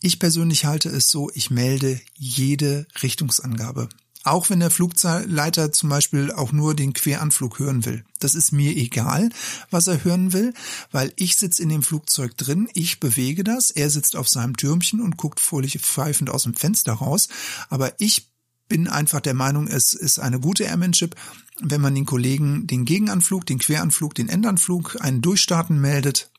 Ich 0.00 0.18
persönlich 0.18 0.64
halte 0.64 0.88
es 0.90 1.08
so, 1.08 1.30
ich 1.34 1.50
melde 1.50 2.00
jede 2.14 2.86
Richtungsangabe. 3.02 3.88
Auch 4.26 4.48
wenn 4.48 4.60
der 4.60 4.70
Flugleiter 4.70 5.70
zum 5.70 5.90
Beispiel 5.90 6.32
auch 6.32 6.50
nur 6.50 6.74
den 6.74 6.94
Queranflug 6.94 7.58
hören 7.58 7.84
will. 7.84 8.04
Das 8.20 8.34
ist 8.34 8.52
mir 8.52 8.74
egal, 8.74 9.28
was 9.70 9.86
er 9.86 10.02
hören 10.02 10.32
will, 10.32 10.54
weil 10.90 11.12
ich 11.16 11.36
sitze 11.36 11.62
in 11.62 11.68
dem 11.68 11.82
Flugzeug 11.82 12.34
drin, 12.38 12.68
ich 12.72 13.00
bewege 13.00 13.44
das, 13.44 13.70
er 13.70 13.90
sitzt 13.90 14.16
auf 14.16 14.28
seinem 14.28 14.56
Türmchen 14.56 15.02
und 15.02 15.18
guckt 15.18 15.40
fröhlich 15.40 15.78
pfeifend 15.78 16.30
aus 16.30 16.44
dem 16.44 16.54
Fenster 16.54 16.94
raus. 16.94 17.28
Aber 17.68 17.92
ich 17.98 18.33
bin 18.68 18.88
einfach 18.88 19.20
der 19.20 19.34
Meinung, 19.34 19.68
es 19.68 19.92
ist 19.92 20.18
eine 20.18 20.40
gute 20.40 20.64
Airmanship, 20.64 21.14
wenn 21.60 21.80
man 21.80 21.94
den 21.94 22.06
Kollegen 22.06 22.66
den 22.66 22.84
Gegenanflug, 22.84 23.46
den 23.46 23.58
Queranflug, 23.58 24.14
den 24.14 24.28
Endanflug, 24.28 24.96
einen 25.00 25.22
Durchstarten 25.22 25.80
meldet, 25.80 26.30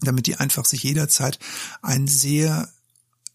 damit 0.00 0.26
die 0.26 0.36
einfach 0.36 0.64
sich 0.64 0.82
jederzeit 0.82 1.38
ein 1.82 2.06
sehr 2.06 2.68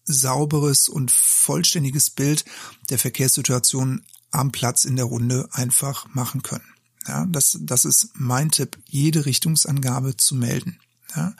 sauberes 0.04 0.88
und 0.88 1.10
vollständiges 1.10 2.10
Bild 2.10 2.44
der 2.90 2.98
Verkehrssituation 2.98 4.04
am 4.30 4.52
Platz 4.52 4.84
in 4.84 4.96
der 4.96 5.06
Runde 5.06 5.48
einfach 5.52 6.06
machen 6.14 6.42
können. 6.42 6.64
Ja, 7.06 7.26
das, 7.26 7.58
das 7.60 7.84
ist 7.84 8.10
mein 8.14 8.50
Tipp, 8.50 8.78
jede 8.86 9.26
Richtungsangabe 9.26 10.16
zu 10.16 10.34
melden. 10.34 10.78
Ja. 11.14 11.34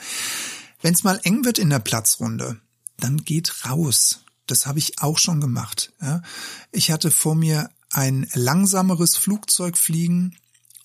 Wenn 0.82 0.94
es 0.94 1.04
mal 1.04 1.20
eng 1.24 1.44
wird 1.44 1.58
in 1.58 1.70
der 1.70 1.78
Platzrunde, 1.78 2.60
dann 2.98 3.24
geht 3.24 3.66
raus. 3.66 4.23
Das 4.46 4.66
habe 4.66 4.78
ich 4.78 5.00
auch 5.00 5.18
schon 5.18 5.40
gemacht. 5.40 5.92
Ja. 6.00 6.22
Ich 6.70 6.90
hatte 6.90 7.10
vor 7.10 7.34
mir 7.34 7.70
ein 7.90 8.28
langsameres 8.34 9.16
Flugzeug 9.16 9.78
fliegen 9.78 10.36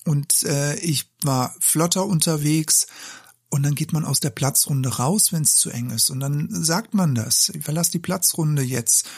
und 0.06 0.44
äh, 0.44 0.76
ich 0.80 1.10
war 1.24 1.56
flotter 1.60 2.06
unterwegs, 2.06 2.88
und 3.50 3.64
dann 3.64 3.76
geht 3.76 3.94
man 3.94 4.06
aus 4.06 4.20
der 4.20 4.30
Platzrunde 4.30 4.90
raus, 4.98 5.32
wenn 5.32 5.42
es 5.42 5.56
zu 5.56 5.72
eng 5.72 5.90
ist. 5.90 6.10
Und 6.10 6.20
dann 6.20 6.50
sagt 6.52 6.94
man 6.94 7.16
das. 7.16 7.50
Ich 7.50 7.64
verlasse 7.64 7.92
die 7.92 8.00
Platzrunde 8.00 8.62
jetzt. 8.62 9.10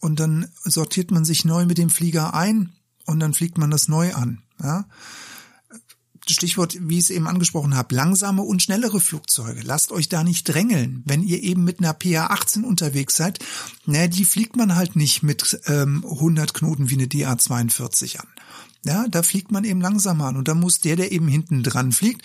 Und 0.00 0.18
dann 0.18 0.48
sortiert 0.64 1.10
man 1.10 1.24
sich 1.24 1.44
neu 1.44 1.66
mit 1.66 1.78
dem 1.78 1.90
Flieger 1.90 2.34
ein 2.34 2.72
und 3.04 3.20
dann 3.20 3.34
fliegt 3.34 3.58
man 3.58 3.70
das 3.70 3.88
neu 3.88 4.14
an. 4.14 4.42
Ja? 4.62 4.86
Stichwort, 6.32 6.76
wie 6.80 6.98
ich 6.98 7.04
es 7.04 7.10
eben 7.10 7.28
angesprochen 7.28 7.76
habe, 7.76 7.94
langsame 7.94 8.42
und 8.42 8.62
schnellere 8.62 9.00
Flugzeuge. 9.00 9.60
Lasst 9.62 9.92
euch 9.92 10.08
da 10.08 10.24
nicht 10.24 10.44
drängeln. 10.44 11.02
Wenn 11.04 11.22
ihr 11.22 11.42
eben 11.42 11.64
mit 11.64 11.78
einer 11.78 11.92
PA-18 11.92 12.62
unterwegs 12.62 13.16
seid, 13.16 13.38
na, 13.84 14.06
die 14.06 14.24
fliegt 14.24 14.56
man 14.56 14.74
halt 14.74 14.96
nicht 14.96 15.22
mit 15.22 15.60
ähm, 15.66 16.04
100 16.04 16.54
Knoten 16.54 16.90
wie 16.90 16.94
eine 16.94 17.08
DA-42 17.08 18.18
an. 18.18 18.28
Ja, 18.86 19.08
da 19.08 19.22
fliegt 19.22 19.50
man 19.50 19.64
eben 19.64 19.80
langsamer 19.80 20.26
an. 20.26 20.36
Und 20.36 20.46
da 20.46 20.54
muss 20.54 20.80
der, 20.80 20.94
der 20.94 21.10
eben 21.10 21.26
hinten 21.26 21.64
dran 21.64 21.90
fliegt, 21.90 22.22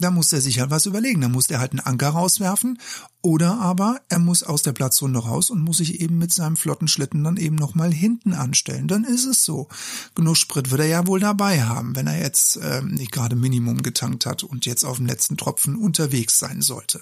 da 0.00 0.10
muss 0.10 0.32
er 0.32 0.40
sich 0.40 0.58
halt 0.58 0.70
was 0.70 0.86
überlegen. 0.86 1.20
Da 1.20 1.28
muss 1.28 1.48
er 1.48 1.60
halt 1.60 1.72
einen 1.72 1.80
Anker 1.80 2.08
rauswerfen. 2.08 2.78
Oder 3.20 3.60
aber 3.60 4.00
er 4.08 4.18
muss 4.18 4.42
aus 4.42 4.62
der 4.62 4.72
Platzrunde 4.72 5.20
raus 5.20 5.48
und 5.48 5.62
muss 5.62 5.76
sich 5.76 6.00
eben 6.00 6.18
mit 6.18 6.32
seinem 6.32 6.56
flotten 6.56 6.88
Schlitten 6.88 7.22
dann 7.22 7.36
eben 7.36 7.54
nochmal 7.54 7.92
hinten 7.92 8.32
anstellen. 8.32 8.88
Dann 8.88 9.04
ist 9.04 9.26
es 9.26 9.44
so. 9.44 9.68
Genug 10.16 10.36
Sprit 10.36 10.72
wird 10.72 10.80
er 10.80 10.88
ja 10.88 11.06
wohl 11.06 11.20
dabei 11.20 11.62
haben, 11.62 11.94
wenn 11.94 12.08
er 12.08 12.20
jetzt 12.20 12.58
ähm, 12.60 12.88
nicht 12.88 13.12
gerade 13.12 13.36
Minimum 13.36 13.82
getankt 13.82 14.26
hat 14.26 14.42
und 14.42 14.66
jetzt 14.66 14.84
auf 14.84 14.96
dem 14.96 15.06
letzten 15.06 15.36
Tropfen 15.36 15.76
unterwegs 15.76 16.38
sein 16.38 16.62
sollte. 16.62 17.00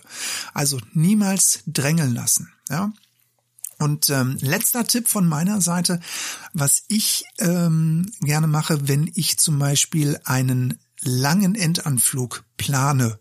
Also 0.52 0.78
niemals 0.92 1.60
drängeln 1.66 2.12
lassen. 2.12 2.52
Ja, 2.68 2.92
und 3.81 4.11
ähm, 4.11 4.37
letzter 4.40 4.87
Tipp 4.87 5.09
von 5.09 5.27
meiner 5.27 5.61
Seite, 5.61 6.01
was 6.53 6.85
ich 6.88 7.25
ähm, 7.38 8.12
gerne 8.21 8.47
mache, 8.47 8.88
wenn 8.88 9.11
ich 9.14 9.38
zum 9.38 9.59
Beispiel 9.59 10.21
einen 10.25 10.79
langen 11.01 11.55
Endanflug 11.55 12.45
plane, 12.57 13.19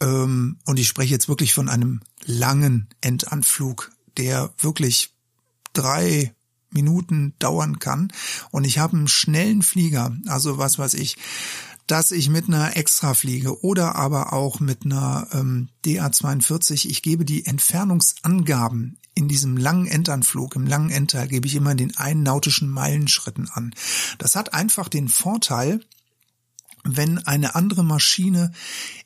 ähm, 0.00 0.58
und 0.66 0.78
ich 0.78 0.86
spreche 0.86 1.14
jetzt 1.14 1.28
wirklich 1.28 1.54
von 1.54 1.68
einem 1.68 2.02
langen 2.24 2.88
Endanflug, 3.00 3.90
der 4.16 4.52
wirklich 4.58 5.14
drei 5.72 6.34
Minuten 6.70 7.34
dauern 7.38 7.78
kann, 7.78 8.12
und 8.50 8.64
ich 8.64 8.78
habe 8.78 8.96
einen 8.96 9.08
schnellen 9.08 9.62
Flieger, 9.62 10.14
also 10.26 10.58
was 10.58 10.78
weiß 10.78 10.94
ich, 10.94 11.16
dass 11.88 12.10
ich 12.10 12.28
mit 12.28 12.48
einer 12.48 12.76
Extra 12.76 13.14
fliege 13.14 13.64
oder 13.64 13.96
aber 13.96 14.32
auch 14.32 14.60
mit 14.60 14.84
einer 14.84 15.26
ähm, 15.32 15.70
DA42, 15.84 16.86
ich 16.86 17.02
gebe 17.02 17.24
die 17.24 17.46
Entfernungsangaben 17.46 18.98
in 19.14 19.26
diesem 19.26 19.56
langen 19.56 19.86
Endanflug, 19.86 20.54
im 20.54 20.66
langen 20.66 20.90
Endteil, 20.90 21.26
gebe 21.26 21.46
ich 21.46 21.56
immer 21.56 21.74
den 21.74 21.96
einen 21.96 22.22
nautischen 22.22 22.68
Meilenschritten 22.68 23.48
an. 23.48 23.74
Das 24.18 24.36
hat 24.36 24.54
einfach 24.54 24.88
den 24.88 25.08
Vorteil, 25.08 25.80
wenn 26.84 27.18
eine 27.26 27.54
andere 27.54 27.84
Maschine 27.84 28.52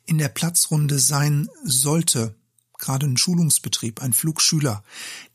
in 0.05 0.17
der 0.17 0.29
Platzrunde 0.29 0.99
sein 0.99 1.49
sollte, 1.63 2.35
gerade 2.77 3.05
ein 3.05 3.17
Schulungsbetrieb, 3.17 4.01
ein 4.01 4.13
Flugschüler, 4.13 4.83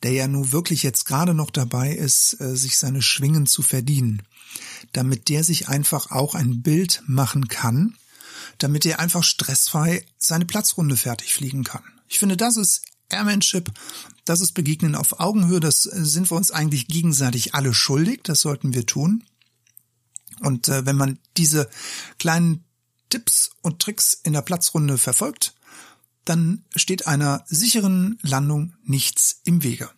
der 0.02 0.12
ja 0.12 0.28
nun 0.28 0.52
wirklich 0.52 0.82
jetzt 0.82 1.06
gerade 1.06 1.34
noch 1.34 1.50
dabei 1.50 1.94
ist, 1.94 2.36
äh, 2.40 2.54
sich 2.54 2.78
seine 2.78 3.02
Schwingen 3.02 3.46
zu 3.46 3.62
verdienen, 3.62 4.22
damit 4.92 5.28
der 5.28 5.44
sich 5.44 5.68
einfach 5.68 6.10
auch 6.10 6.34
ein 6.34 6.62
Bild 6.62 7.02
machen 7.06 7.48
kann, 7.48 7.96
damit 8.58 8.86
er 8.86 9.00
einfach 9.00 9.24
stressfrei 9.24 10.04
seine 10.18 10.46
Platzrunde 10.46 10.96
fertig 10.96 11.34
fliegen 11.34 11.64
kann. 11.64 11.82
Ich 12.08 12.18
finde, 12.18 12.36
das 12.36 12.56
ist 12.56 12.82
Airmanship, 13.10 13.70
das 14.24 14.40
ist 14.40 14.52
Begegnen 14.52 14.94
auf 14.94 15.20
Augenhöhe, 15.20 15.60
das 15.60 15.86
äh, 15.86 16.04
sind 16.04 16.30
wir 16.30 16.36
uns 16.36 16.50
eigentlich 16.50 16.88
gegenseitig 16.88 17.54
alle 17.54 17.72
schuldig, 17.72 18.20
das 18.24 18.40
sollten 18.40 18.74
wir 18.74 18.86
tun. 18.86 19.24
Und 20.40 20.68
äh, 20.68 20.86
wenn 20.86 20.96
man 20.96 21.18
diese 21.36 21.68
kleinen 22.18 22.64
Tipps 23.10 23.50
und 23.62 23.80
Tricks 23.80 24.12
in 24.12 24.34
der 24.34 24.42
Platzrunde 24.42 24.98
verfolgt, 24.98 25.54
dann 26.24 26.64
steht 26.76 27.06
einer 27.06 27.44
sicheren 27.46 28.18
Landung 28.22 28.74
nichts 28.84 29.40
im 29.44 29.62
Wege. 29.62 29.90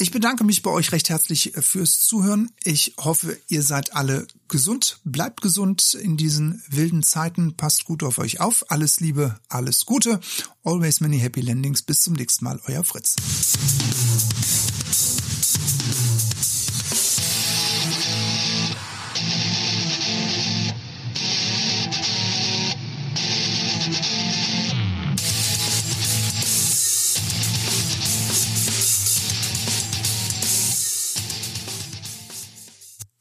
Ich 0.00 0.12
bedanke 0.12 0.44
mich 0.44 0.62
bei 0.62 0.70
euch 0.70 0.92
recht 0.92 1.08
herzlich 1.08 1.54
fürs 1.58 1.98
Zuhören. 1.98 2.52
Ich 2.62 2.94
hoffe, 2.98 3.36
ihr 3.48 3.64
seid 3.64 3.96
alle 3.96 4.28
gesund. 4.46 5.00
Bleibt 5.02 5.40
gesund 5.40 5.94
in 6.00 6.16
diesen 6.16 6.62
wilden 6.68 7.02
Zeiten. 7.02 7.56
Passt 7.56 7.84
gut 7.84 8.04
auf 8.04 8.18
euch 8.18 8.38
auf. 8.38 8.70
Alles 8.70 9.00
Liebe, 9.00 9.40
alles 9.48 9.86
Gute. 9.86 10.20
Always 10.62 11.00
many 11.00 11.18
happy 11.18 11.40
landings. 11.40 11.82
Bis 11.82 12.02
zum 12.02 12.14
nächsten 12.14 12.44
Mal. 12.44 12.60
Euer 12.66 12.84
Fritz. 12.84 13.16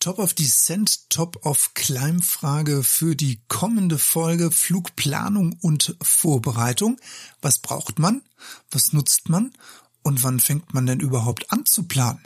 Top 0.08 0.20
of 0.20 0.34
Descent, 0.34 1.10
Top 1.10 1.46
of 1.46 1.74
Climb 1.74 2.24
Frage 2.24 2.82
für 2.82 3.13
die 3.13 3.41
kommende 3.50 3.98
Folge 3.98 4.52
Flugplanung 4.52 5.58
und 5.60 5.98
Vorbereitung. 6.02 6.98
Was 7.41 7.60
braucht 7.60 8.00
man? 8.00 8.22
Was 8.72 8.93
nutzt 8.93 9.28
man? 9.28 9.52
Und 10.04 10.24
wann 10.24 10.39
fängt 10.39 10.74
man 10.74 10.86
denn 10.86 11.02
überhaupt 11.02 11.52
an 11.52 11.65
zu 11.65 11.89
planen? 11.89 12.22